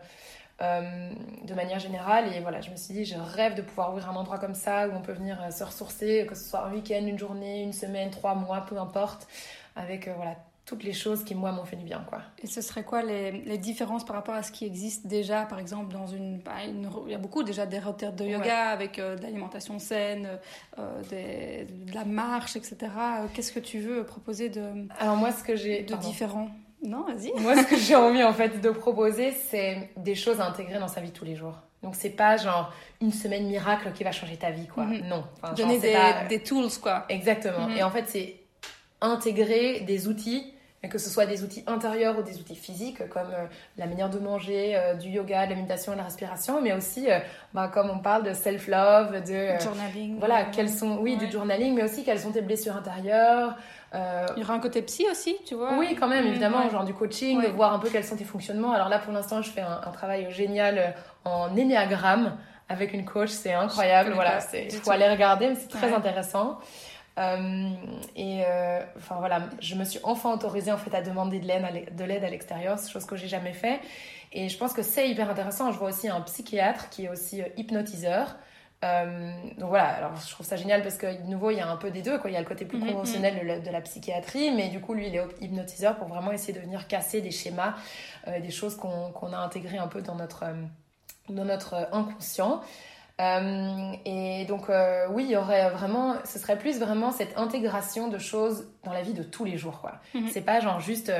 [0.59, 2.33] de manière générale.
[2.33, 4.87] Et voilà, je me suis dit, je rêve de pouvoir ouvrir un endroit comme ça
[4.87, 7.73] où on peut venir euh, se ressourcer, que ce soit un week-end, une journée, une
[7.73, 9.27] semaine, trois mois, peu importe,
[9.75, 10.35] avec euh, voilà
[10.65, 12.21] toutes les choses qui moi m'ont fait du bien quoi.
[12.43, 15.57] Et ce serait quoi les, les, différences par rapport à ce qui existe déjà par
[15.57, 19.19] exemple dans une, bah, il y a beaucoup déjà des retraites de yoga avec de
[19.19, 20.29] l'alimentation saine,
[21.09, 22.77] des, de la marche etc.
[23.33, 26.51] Qu'est-ce que tu veux proposer de alors moi ce que j'ai de différent?
[26.83, 27.33] Non, vas-y.
[27.41, 30.87] Moi, ce que j'ai envie en fait de proposer, c'est des choses à intégrer dans
[30.87, 31.55] sa vie tous les jours.
[31.83, 34.83] Donc c'est pas genre une semaine miracle qui va changer ta vie, quoi.
[34.83, 35.07] Mhm.
[35.07, 35.23] Non.
[35.55, 35.95] Donner des,
[36.27, 37.05] des, tools, quoi.
[37.09, 37.67] Exactement.
[37.67, 37.77] Mhm.
[37.77, 38.35] Et en fait, c'est
[39.01, 40.53] intégrer des outils,
[40.89, 43.45] que ce soit des outils intérieurs ou des outils physiques, comme euh,
[43.77, 47.09] la manière de manger, euh, du yoga, de la méditation, de la respiration, mais aussi,
[47.09, 47.19] euh,
[47.53, 49.59] bah, comme on parle de self-love, de...
[49.61, 50.19] journaling.
[50.19, 50.97] Voilà, quelles sont...
[50.97, 53.57] Oui, du journaling, mais aussi quelles sont tes blessures intérieures,
[53.95, 56.83] euh, Il y aura un côté psy aussi, tu vois Oui, quand même, évidemment, genre
[56.83, 58.71] du coaching, voir un peu quels sont tes fonctionnements.
[58.71, 62.37] Alors là, pour l'instant, je fais un, travail génial euh, en énéagramme
[62.67, 64.11] avec une coach, c'est incroyable.
[64.13, 66.59] Voilà, il faut aller regarder, mais c'est très intéressant.
[67.17, 67.69] Euh,
[68.15, 68.43] et
[68.95, 72.23] enfin voilà, je me suis enfin autorisée en fait à demander de l'aide de l'aide
[72.23, 73.79] à l'extérieur, chose que j'ai jamais fait.
[74.31, 75.71] Et je pense que c'est hyper intéressant.
[75.71, 78.35] Je vois aussi un psychiatre qui est aussi hypnotiseur.
[78.85, 81.69] Euh, donc voilà, alors je trouve ça génial parce que de nouveau il y a
[81.69, 82.29] un peu des deux, quoi.
[82.29, 83.63] il y a le côté plus mhm, conventionnel mhm.
[83.63, 86.87] de la, psychiatrie, mais du coup lui il est hypnotiseur pour vraiment essayer de venir
[86.87, 87.75] casser des schémas,
[88.27, 90.53] euh, des choses qu'on a intégrées un peu dans notre, euh,
[91.27, 92.61] dans notre inconscient.
[93.19, 94.69] et donc
[95.09, 99.01] oui, il y aurait vraiment, ce serait plus vraiment cette intégration de choses dans la
[99.01, 99.95] vie de tous les jours, quoi.
[100.13, 100.29] Mhm.
[100.31, 101.11] C'est pas genre juste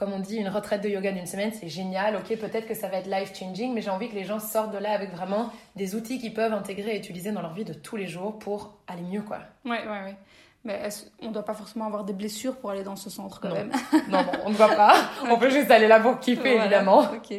[0.00, 2.16] comme on dit, une retraite de yoga d'une semaine, c'est génial.
[2.16, 4.72] Ok, peut-être que ça va être life changing, mais j'ai envie que les gens sortent
[4.72, 7.74] de là avec vraiment des outils qu'ils peuvent intégrer et utiliser dans leur vie de
[7.74, 9.40] tous les jours pour aller mieux, quoi.
[9.66, 10.16] Ouais, ouais, ouais.
[10.64, 10.88] Mais
[11.20, 13.70] on ne doit pas forcément avoir des blessures pour aller dans ce centre quand même.
[14.08, 14.94] non, non, on ne doit pas.
[15.30, 17.00] On peut juste aller là pour kiffer, évidemment.
[17.00, 17.34] Ok.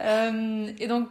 [0.00, 1.08] Euh, et donc,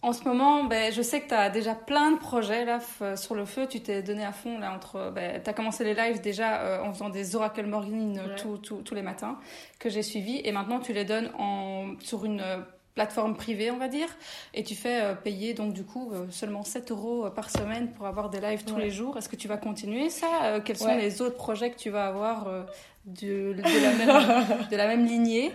[0.00, 2.78] en ce moment, ben, je sais que tu as déjà plein de projets là,
[3.16, 3.66] sur le feu.
[3.68, 4.58] Tu t'es donné à fond.
[4.58, 5.10] là entre.
[5.12, 9.02] Ben, tu as commencé les lives déjà euh, en faisant des Oracle Morning tous les
[9.02, 9.38] matins
[9.80, 10.40] que j'ai suivis.
[10.44, 12.58] Et maintenant, tu les donnes en, sur une euh,
[12.94, 14.08] plateforme privée, on va dire.
[14.54, 18.30] Et tu fais euh, payer donc du coup seulement 7 euros par semaine pour avoir
[18.30, 19.18] des lives tous les jours.
[19.18, 22.46] Est-ce que tu vas continuer ça Quels sont les autres projets que tu vas avoir
[23.04, 25.50] de, de, la même, de la même lignée?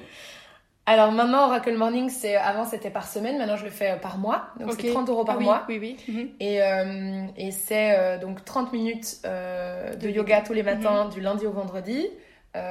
[0.85, 4.47] Alors maintenant, Oracle Morning, c'est avant c'était par semaine, maintenant je le fais par mois,
[4.59, 5.63] donc c'est 30 euros par ah, oui, mois.
[5.69, 5.97] Oui, oui.
[6.09, 6.29] Mhm.
[6.41, 11.21] Et, euh, et c'est euh, donc 30 minutes euh, de yoga tous les matins, du
[11.21, 12.07] lundi au vendredi,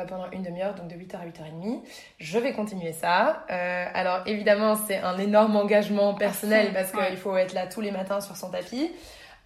[0.08, 1.80] pendant une demi-heure, donc de 8h à 8h30.
[2.18, 3.44] Je vais continuer ça.
[3.48, 8.20] alors évidemment, c'est un énorme engagement personnel parce qu'il faut être là tous les matins
[8.20, 8.90] sur son tapis.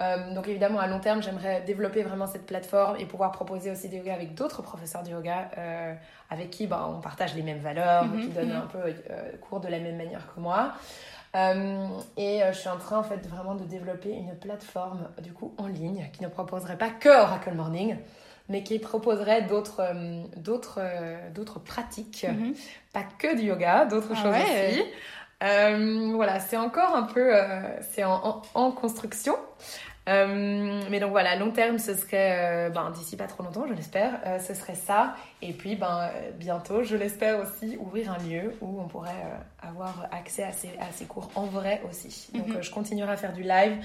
[0.03, 3.88] Euh, donc évidemment, à long terme, j'aimerais développer vraiment cette plateforme et pouvoir proposer aussi
[3.88, 5.94] des yoga avec d'autres professeurs de yoga euh,
[6.28, 9.61] avec qui bah, on partage les mêmes valeurs, mhm, qui donnent un peu euh, cours
[9.61, 10.74] de la même manière que moi.
[12.16, 15.66] et je suis en train en fait vraiment de développer une plateforme du coup en
[15.66, 17.97] ligne qui ne proposerait pas que Oracle Morning,
[18.49, 19.82] mais qui proposerait d'autres
[20.36, 20.80] d'autres
[21.34, 22.55] d'autres pratiques, mhm.
[22.92, 24.82] pas que du yoga, d'autres ah choses aussi.
[25.41, 27.32] Voilà, c'est encore un peu,
[27.91, 29.34] c'est en, en, construction.
[30.09, 33.74] Euh, mais donc voilà, long terme, ce serait, euh, ben, d'ici pas trop longtemps, je
[33.74, 35.14] l'espère, euh, ce serait ça.
[35.43, 39.11] Et puis, ben, bientôt, je l'espère aussi, ouvrir un lieu où on pourrait
[39.61, 42.30] avoir accès à ces, à ces, cours en vrai aussi.
[42.34, 42.62] Donc, mhm.
[42.62, 43.76] je continuerai à faire du live.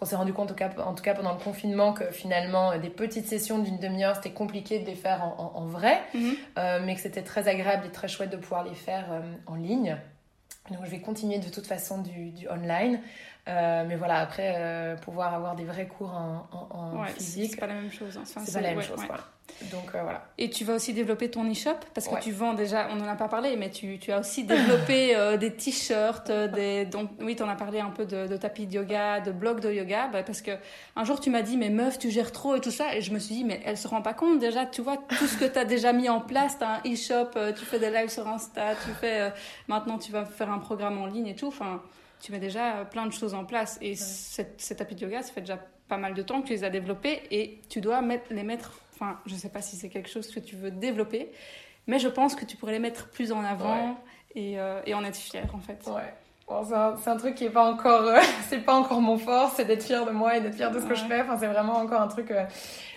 [0.00, 2.76] On s'est rendu compte, en tout, cas, en tout cas pendant le confinement, que finalement,
[2.78, 6.84] des petites sessions d'une demi-heure, c'était compliqué de les faire en, en, vrai, mhm.
[6.84, 9.06] mais que c'était très agréable et très chouette de pouvoir les faire
[9.46, 9.96] en ligne.
[10.70, 13.00] Donc, je vais continuer de toute façon du, du online.
[13.48, 17.52] Euh, mais voilà, après, euh, pouvoir avoir des vrais cours en, en, physique.
[17.52, 18.18] C'est pas la même chose.
[18.18, 18.22] Hein.
[18.24, 19.24] c'est pas la même chose, voilà.
[19.72, 20.26] Donc euh, voilà.
[20.36, 21.78] Et tu vas aussi développer ton e-shop?
[21.94, 24.44] Parce que tu vends déjà, on n'en a pas parlé, mais tu, tu as aussi
[24.44, 26.84] développé des t-shirts, des.
[26.84, 29.60] Donc oui, tu en as parlé un peu de, de, tapis de yoga, de blocs
[29.60, 30.50] de yoga, bah, parce que
[30.96, 33.14] un jour tu m'as dit, mais meuf, tu gères trop et tout ça, et je
[33.14, 35.46] me suis dit, mais elle se rend pas compte déjà, tu vois, tout ce que
[35.46, 38.28] tu as déjà mis en place, tu as un e-shop, tu fais des lives sur
[38.28, 39.32] Insta, tu fais.
[39.66, 41.48] maintenant tu vas faire un programme en ligne et tout.
[41.48, 41.80] Enfin
[42.20, 43.78] tu mets déjà plein de choses en place.
[43.80, 45.58] Et cette, cet tapis de yoga, ça fait déjà
[45.88, 48.80] pas mal de temps que tu les as développés et tu dois mettre, les mettre.
[48.94, 51.30] Enfin, je sais pas si c'est quelque chose que tu veux développer,
[51.86, 53.96] mais je pense que tu pourrais les mettre plus en avant
[54.34, 55.82] et, euh, et, en être fier en fait.
[55.86, 56.14] Ouais.
[56.48, 56.64] Bon,
[56.96, 59.84] c'est un, truc qui est pas encore, euh, c'est pas encore mon fort, c'est d'être
[59.84, 61.20] fier de moi et d'être fier de ce que je fais.
[61.20, 62.30] Enfin, c'est vraiment encore un truc.
[62.30, 62.44] Euh,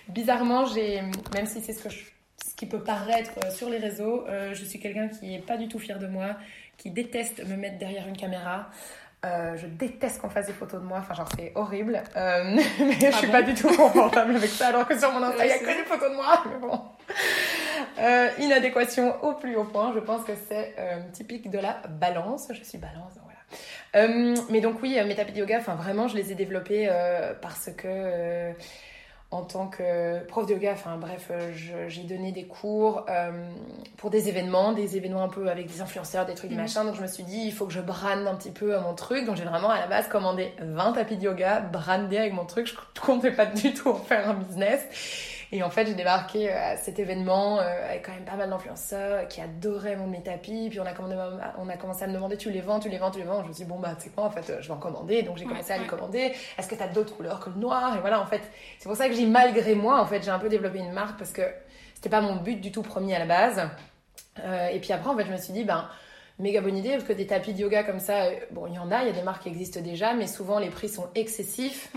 [0.08, 1.02] bizarrement, j'ai,
[1.34, 2.04] même si c'est ce que je,
[2.46, 5.80] ce qui peut paraître sur les réseaux, je suis quelqu'un qui est pas du tout
[5.80, 6.36] fier de moi,
[6.78, 8.70] qui déteste me mettre derrière une caméra.
[9.24, 12.44] Euh, je déteste qu'on fasse des photos de moi, enfin genre c'est horrible, euh,
[12.80, 15.48] mais je ah suis pas du tout confortable avec ça alors que sur mon Instagram
[15.60, 16.82] il n'y a que des photos de moi, mais bon.
[18.00, 20.74] Euh, inadéquation au plus haut point, je pense que c'est
[21.14, 23.14] typique de la balance, je suis balance,
[23.94, 24.08] voilà.
[24.50, 26.90] mais donc oui, mes tapis de yoga, enfin vraiment je les ai développés
[27.44, 28.54] parce que
[29.32, 33.32] en tant que prof de yoga, enfin bref, euh, j'ai donné des cours euh,
[33.96, 36.62] pour des événements, des événements un peu avec des influenceurs, des trucs, des mm.
[36.62, 36.84] machins.
[36.84, 39.26] Donc je me suis dit, il faut que je brande un petit peu mon truc.
[39.26, 42.68] Donc j'ai vraiment à la base commandé 20 tapis de yoga, brandés avec mon truc.
[42.68, 44.82] Je comptais pas du tout en faire un business.
[45.54, 48.50] Et en fait, j'ai débarqué euh, à cet événement euh, avec quand même pas mal
[48.50, 50.68] d'influenceurs qui adoraient mon tapis.
[50.70, 51.18] Puis on a, commandé,
[51.58, 53.44] on a commencé à me demander tu les vends, tu les vends, tu les vends.
[53.44, 54.78] Je me suis dit, bon, bah, tu sais quoi, en fait, euh, je vais en
[54.78, 55.24] commander.
[55.24, 56.34] Donc j'ai commencé à les commander.
[56.58, 57.98] Est-ce que tu as d'autres couleurs que le noir?
[57.98, 58.42] Et voilà, en fait,
[58.80, 61.18] c'est pour ça que j'ai, malgré moi, en fait, j'ai un peu développé une marque
[61.18, 61.44] parce que
[61.96, 63.62] c'était pas mon but du tout premier à la base.
[64.72, 65.90] et puis après, en fait, je me suis dit, ben
[66.42, 68.80] méga bonne idée parce que des tapis de yoga comme ça, euh, bon, il y
[68.80, 71.08] en a, il y a des marques qui existent déjà, mais souvent les prix sont
[71.16, 71.90] excessifs.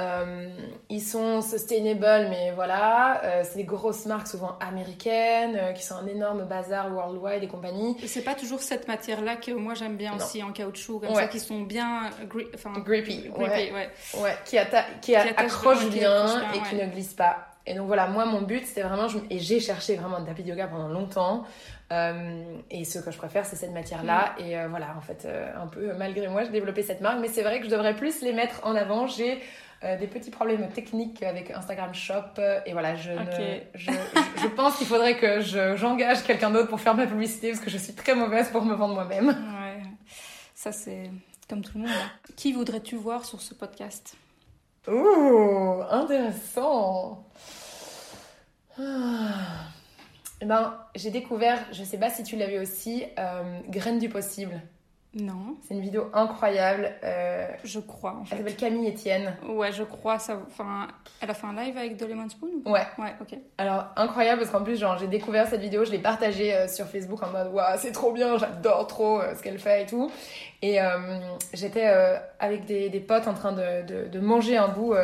[0.00, 0.48] Euh,
[0.88, 6.06] ils sont sustainable, mais voilà, euh, c'est des grosses marques souvent américaines qui sont un
[6.06, 7.96] énorme bazar worldwide et compagnie.
[8.06, 11.40] C'est pas toujours cette matière-là que moi j'aime bien aussi en caoutchouc, comme ça, qui
[11.40, 12.10] sont bien
[12.54, 13.72] enfin, grippy, ouais.
[13.72, 14.36] ouais.
[14.44, 14.56] qui,
[15.02, 17.46] qui, accrochent bien, et qui ne glissent pas.
[17.66, 20.48] Et donc voilà, moi mon but c'était vraiment, et j'ai cherché vraiment un tapis de
[20.48, 21.44] yoga pendant longtemps.
[21.92, 24.34] Euh, et ce que je préfère, c'est cette matière-là.
[24.38, 24.42] Mm.
[24.42, 27.18] Et euh, voilà, en fait, euh, un peu malgré moi, j'ai développé cette marque.
[27.20, 29.06] Mais c'est vrai que je devrais plus les mettre en avant.
[29.06, 29.40] J'ai
[29.98, 32.38] des petits problèmes techniques avec Instagram Shop.
[32.66, 33.12] et voilà, je,
[33.74, 33.90] je,
[34.36, 35.40] je, pense qu'il faudrait que
[35.74, 38.74] j'engage quelqu'un d'autre pour faire ma publicité parce que je suis très mauvaise pour me
[38.74, 39.28] vendre moi-même.
[39.28, 39.82] Ouais,
[40.54, 41.10] ça c'est
[41.48, 41.96] comme tout le monde.
[41.96, 42.32] Hein.
[42.36, 44.18] Qui voudrais-tu voir sur ce podcast?
[44.86, 47.24] Ouh, intéressant.
[48.78, 49.70] Ah.
[50.40, 54.60] Eh ben, j'ai découvert, je sais pas si tu l'avais aussi, euh, Graines du possible.
[55.12, 55.56] Non.
[55.62, 56.92] C'est une vidéo incroyable.
[57.02, 58.14] Euh, je crois.
[58.14, 58.36] En fait.
[58.36, 59.36] Elle s'appelle Camille Etienne.
[59.48, 60.20] Ouais, je crois.
[60.20, 60.86] Ça, enfin,
[61.20, 62.86] elle a fait un live avec The Lemon Spoon Ouais.
[62.96, 63.36] Ouais, ok.
[63.58, 66.86] Alors, incroyable parce qu'en plus, genre, j'ai découvert cette vidéo, je l'ai partagée euh, sur
[66.86, 70.12] Facebook en mode, waouh, c'est trop bien, j'adore trop ce qu'elle fait et tout.
[70.62, 70.78] Et
[71.54, 71.86] j'étais
[72.38, 74.94] avec des, des, potes en train de, de, de manger un bout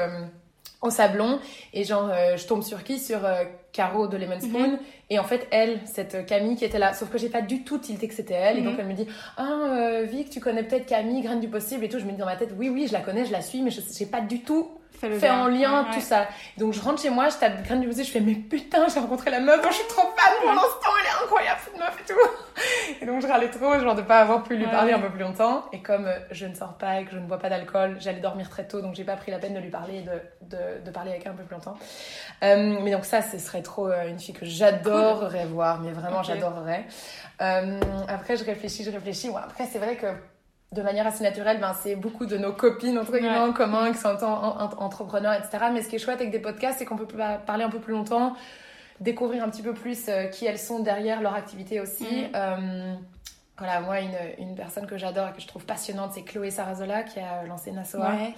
[0.83, 1.41] au sablon
[1.73, 2.99] et genre euh, je tombe sur qui?
[2.99, 3.45] Sur euh,
[3.77, 4.79] Caro de Lemon Spoon mhm.
[5.11, 7.77] et en fait elle cette Camille qui était là sauf que j'ai pas du tout
[7.77, 8.81] tilté que c'était elle et donc mhm.
[8.81, 9.07] elle me dit
[9.37, 12.17] ah euh, Vic tu connais peut-être Camille Graine du possible et tout je me dis
[12.17, 14.23] dans ma tête oui oui je la connais je la suis mais je j'ai pas
[14.23, 16.27] du tout fait en lien tout ça.
[16.57, 19.31] Donc je rentre chez moi, je tape Graine du je fais mais putain, j'ai rencontré
[19.31, 23.03] la meuf, je suis trop fan pour l'instant, elle est incroyable cette meuf et tout.
[23.03, 25.21] Et donc je râlais trop, genre de pas avoir pu lui parler un peu plus
[25.21, 25.65] longtemps.
[25.73, 28.21] Et comme euh, je ne sors pas et que je ne bois pas d'alcool, j'allais
[28.21, 30.85] dormir très tôt, donc j'ai pas pris la peine de lui parler et de, de,
[30.85, 31.77] de parler avec elle un peu plus longtemps.
[32.43, 36.23] Euh, mais donc ça, ce serait trop euh, une fille que j'adorerais voir, mais vraiment
[36.23, 36.87] j'adorerais.
[37.39, 39.29] après je réfléchis, je réfléchis.
[39.29, 40.07] Ouais, après c'est vrai que
[40.73, 43.99] de manière assez naturelle, ben, c'est beaucoup de nos copines, entre guillemets, en commun, qui
[43.99, 45.67] sont entrepreneurs, etc.
[45.73, 47.07] Mais ce qui est chouette avec des podcasts, c'est qu'on peut
[47.47, 48.35] parler un peu plus longtemps,
[49.01, 52.05] découvrir un petit peu plus euh, qui elles sont derrière leur activité aussi.
[52.05, 52.35] Mm.
[52.35, 52.95] Euh,
[53.59, 57.05] voilà, moi, une, une personne que j'adore et que je trouve passionnante, c'est Chloé Sarazola,
[57.05, 57.71] qui a lancé.
[57.71, 58.35] Ouais, ouais.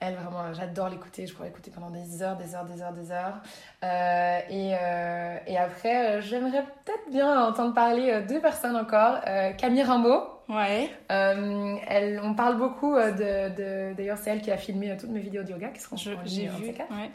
[0.00, 1.26] Elle, vraiment, j'adore l'écouter.
[1.26, 3.40] Je pourrais écouter pendant des heures, des heures, des heures, des heures.
[3.84, 9.20] Euh, et, et, après, j'aimerais peut-être bien entendre parler deux personnes encore.
[9.58, 10.37] Camille Rimbaud.
[10.48, 10.90] Ouais.
[11.12, 13.94] Euh, elle, on parle beaucoup euh, de.
[13.94, 16.48] D'ailleurs, c'est elle qui a filmé euh, toutes mes vidéos de yoga qui seront J'ai
[16.48, 16.68] vu.
[16.68, 17.10] Ouais.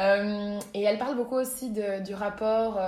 [0.00, 2.80] Euh, et elle parle beaucoup aussi de, du rapport.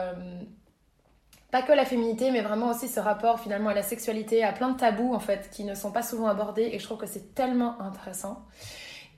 [1.50, 4.70] pas que la féminité, mais vraiment aussi ce rapport finalement à la sexualité, à plein
[4.70, 6.70] de tabous en fait qui ne sont pas souvent abordés.
[6.72, 8.44] Et je trouve que c'est tellement intéressant.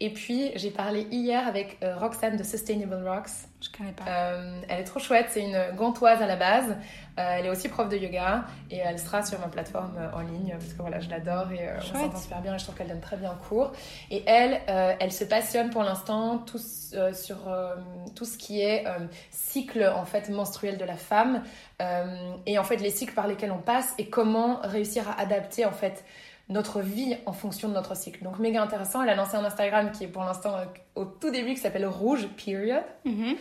[0.00, 3.48] Et puis, j'ai parlé hier avec Roxane de Sustainable Rocks.
[3.60, 4.04] Je connais pas.
[4.06, 6.76] Euh, elle est trop chouette, c'est une gantoise à la base.
[7.18, 10.20] Euh, elle est aussi prof de yoga et elle sera sur ma plateforme euh, en
[10.20, 12.88] ligne parce que voilà, je l'adore et on s'entend super bien et je trouve qu'elle
[12.88, 13.72] donne très bien cours.
[14.10, 17.36] Et elle, elle se passionne pour l'instant sur
[18.14, 18.84] tout ce qui est
[19.30, 21.42] cycle en fait menstruel de la femme
[22.46, 25.72] et en fait les cycles par lesquels on passe et comment réussir à adapter en
[25.72, 26.04] fait
[26.48, 28.24] notre vie en fonction de notre cycle.
[28.24, 29.02] Donc méga intéressant.
[29.02, 30.64] Elle a lancé un Instagram qui est pour l'instant euh,
[30.94, 32.82] au tout début qui s'appelle Rouge Period.
[33.04, 33.36] Mhm.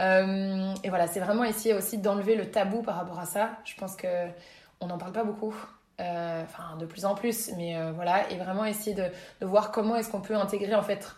[0.00, 3.50] Euh, et voilà, c'est vraiment essayer aussi d'enlever le tabou par rapport à ça.
[3.64, 4.08] Je pense que
[4.80, 5.54] on n'en parle pas beaucoup.
[6.00, 9.04] Euh, enfin, de plus en plus, mais voilà, et vraiment essayer de,
[9.40, 11.14] de voir comment est-ce qu'on peut intégrer en fait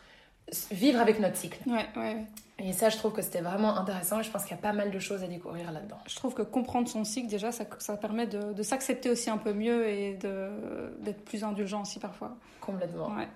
[0.71, 1.59] vivre avec notre cycle.
[1.67, 2.17] Ouais, ouais,
[2.59, 4.73] Et ça, je trouve que c'était vraiment intéressant et je pense qu'il y a pas
[4.75, 5.97] mal de choses à découvrir là-dedans.
[6.07, 9.39] Je trouve que comprendre son cycle, déjà, ça, ça permet de, de s'accepter aussi un
[9.39, 12.37] peu mieux et d'être plus indulgent aussi parfois.
[12.61, 13.09] Complètement.
[13.15, 13.29] Ouais.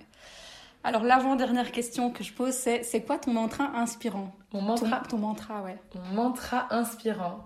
[0.84, 4.32] Alors, l'avant-dernière question que je pose, c'est c'est quoi ton mantra inspirant?
[4.52, 5.02] Mon mantra?
[5.08, 5.76] ton, mantra, ouais.
[5.94, 7.44] Mon mantra inspirant.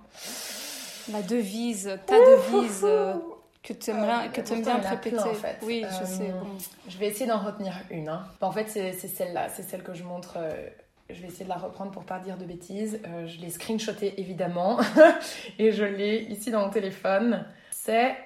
[1.11, 2.83] La devise, ta devise.
[2.85, 3.15] Euh,
[3.63, 5.19] que tu aimes bien, que aimes bien répéter.
[5.19, 5.59] en fait.
[5.63, 6.31] Oui, je sais.
[6.31, 6.43] Euh,
[6.89, 8.09] je vais essayer d'en retenir une.
[8.09, 8.25] Hein.
[8.41, 10.35] en fait, c'est celle-là, c'est celle que je montre.
[10.37, 10.69] Euh,
[11.11, 13.01] je vais essayer de la reprendre pour pas dire de bêtises.
[13.07, 14.81] Euh, je l'ai screenshotée évidemment
[15.59, 17.47] et je l'ai ici dans mon téléphone.
[17.71, 18.17] C'est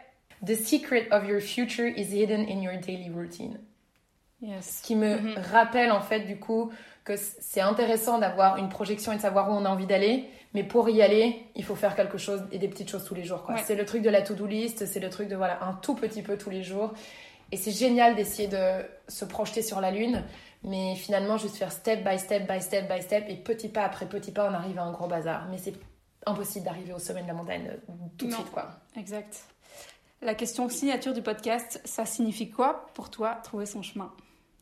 [0.45, 3.59] The secret of your future is hidden in your daily routine.
[4.47, 4.81] Yes.
[4.85, 5.41] Qui me mm-hmm.
[5.53, 6.71] rappelle en fait du coup
[7.05, 10.65] que c'est intéressant d'avoir une projection et de savoir où on a envie d'aller, mais
[10.65, 13.47] pour y aller, il faut faire quelque chose et des petites choses tous les jours.
[13.65, 16.23] C'est le truc de la to-do list, c'est le truc de voilà un tout petit
[16.23, 16.95] peu tous les jours.
[17.53, 20.25] Et c'est génial d'essayer de se projeter sur la lune,
[20.65, 24.07] mais finalement juste faire step by step by step by step et petit pas après
[24.07, 25.47] petit pas on arrive à un gros bazar.
[25.51, 25.75] Mais c'est
[26.25, 28.71] impossible d'arriver au sommet de la montagne euh, tout de suite quoi.
[28.97, 29.45] Exact.
[30.23, 34.11] La question signature du podcast, ça signifie quoi pour toi trouver son chemin?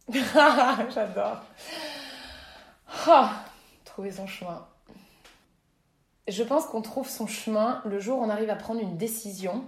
[0.12, 1.42] J'adore.
[3.08, 3.26] Oh,
[3.84, 4.66] trouver son chemin
[6.28, 9.64] je pense qu'on trouve son chemin le jour où on arrive à prendre une décision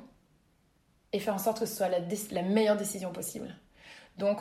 [1.12, 3.54] et faire en sorte que ce soit la, meilleure décision possible.
[4.18, 4.38] Donc,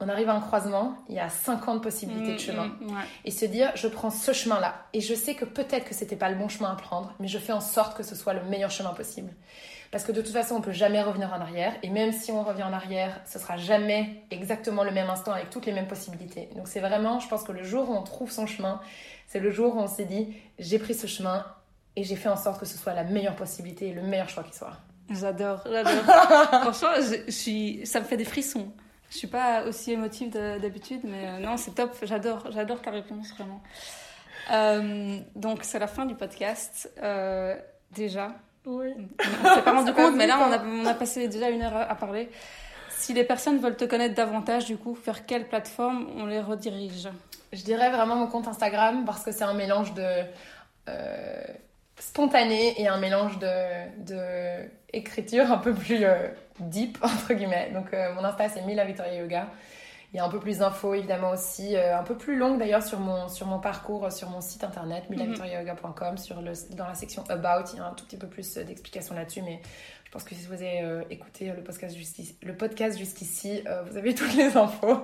[0.00, 2.66] on arrive à un croisement, il y a 50 possibilités de mm, chemin.
[2.66, 4.86] Mm, et se dire, je prends ce chemin-là.
[4.92, 7.38] Et je sais que peut-être que c'était pas le bon chemin à prendre, mais je
[7.38, 9.32] fais en sorte que ce soit le meilleur chemin possible.
[9.94, 11.72] Parce que de toute façon, on peut jamais revenir en arrière.
[11.84, 15.50] Et même si on revient en arrière, ce sera jamais exactement le même instant avec
[15.50, 16.48] toutes les mêmes possibilités.
[16.56, 18.80] Donc c'est vraiment, je pense que le jour où on trouve son chemin,
[19.28, 21.46] c'est le jour où on s'est dit, j'ai pris ce chemin
[21.94, 24.42] et j'ai fait en sorte que ce soit la meilleure possibilité et le meilleur choix
[24.42, 24.72] qui soit.
[25.10, 25.92] J'adore, j'adore.
[26.72, 28.72] Franchement, je, suis, ça me fait des frissons.
[29.10, 31.96] Je suis pas aussi émotive d'habitude, mais euh, non, c'est top.
[32.02, 33.62] J'adore, j'adore ta réponse vraiment.
[34.50, 36.92] Euh, donc c'est la fin du podcast.
[37.00, 37.54] Euh,
[37.92, 38.34] déjà,
[38.66, 38.94] oui.
[38.98, 41.76] On s'est pas rendu compte, mais là, on a, on a, passé déjà une heure
[41.76, 42.30] à parler.
[42.88, 47.08] Si les personnes veulent te connaître davantage, du coup, vers quelle plateforme on les redirige?
[47.52, 50.22] Je dirais vraiment mon compte Instagram parce que c'est un mélange de
[50.88, 51.44] euh,
[51.98, 56.28] spontané et un mélange de, de écriture un peu plus euh,
[56.60, 57.70] deep, entre guillemets.
[57.72, 59.48] Donc, euh, mon Insta, c'est Mila Victoria Yoga.
[60.14, 62.84] Il y a un peu plus d'infos évidemment aussi, euh, un peu plus longue d'ailleurs
[62.84, 65.16] sur mon, sur mon parcours, euh, sur mon site internet, mhm.
[65.16, 68.54] milavictoriayoga.com, sur le, dans la section About, il y a un tout petit peu plus
[68.54, 69.60] d'explications là-dessus, mais
[70.04, 73.96] je pense que si vous avez euh, écouté le podcast jusqu'ici, le podcast jusqu'ici, vous
[73.96, 75.02] avez toutes les infos.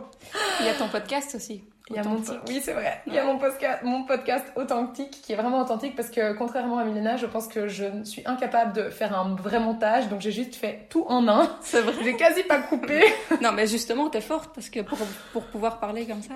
[0.61, 1.65] Il y a ton podcast aussi.
[1.91, 2.23] Il y a mon...
[2.47, 3.03] Oui, c'est vrai.
[3.07, 6.79] Il y a mon podcast, mon podcast authentique qui est vraiment authentique parce que contrairement
[6.79, 10.31] à Milena, je pense que je suis incapable de faire un vrai montage, donc j'ai
[10.31, 11.51] juste fait tout en un.
[11.63, 11.95] C'est vrai.
[12.05, 13.03] J'ai quasi pas coupé.
[13.43, 14.99] non, mais justement, t'es forte parce que pour,
[15.33, 16.35] pour pouvoir parler comme ça.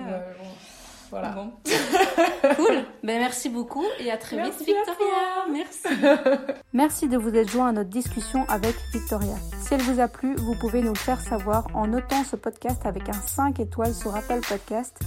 [1.15, 1.29] Voilà.
[1.29, 1.53] Bon.
[2.57, 2.83] cool.
[3.01, 5.45] Ben, merci beaucoup et à très Merci vite, Victoria.
[5.49, 6.51] Merci.
[6.73, 9.35] Merci de vous être joint à notre discussion avec Victoria.
[9.61, 12.85] Si elle vous a plu, vous pouvez nous le faire savoir en notant ce podcast
[12.85, 14.99] avec un 5 étoiles sur Apple Podcast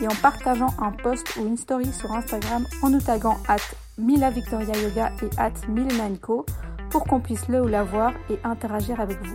[0.00, 3.56] et en partageant un post ou une story sur Instagram en nous taguant at
[3.98, 6.46] Mila Victoria Yoga et at Milenanco
[6.90, 9.34] pour qu'on puisse le ou la voir et interagir avec vous.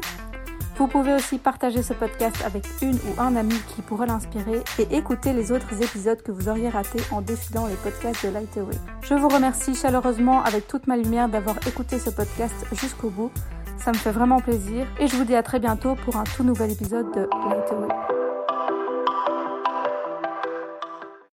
[0.82, 4.98] Vous pouvez aussi partager ce podcast avec une ou un ami qui pourrait l'inspirer et
[4.98, 8.74] écouter les autres épisodes que vous auriez ratés en défilant les podcasts de Lightaway.
[9.04, 13.30] Je vous remercie chaleureusement avec toute ma lumière d'avoir écouté ce podcast jusqu'au bout.
[13.78, 16.44] Ça me fait vraiment plaisir et je vous dis à très bientôt pour un tout
[16.44, 17.88] nouvel épisode de Lightaway.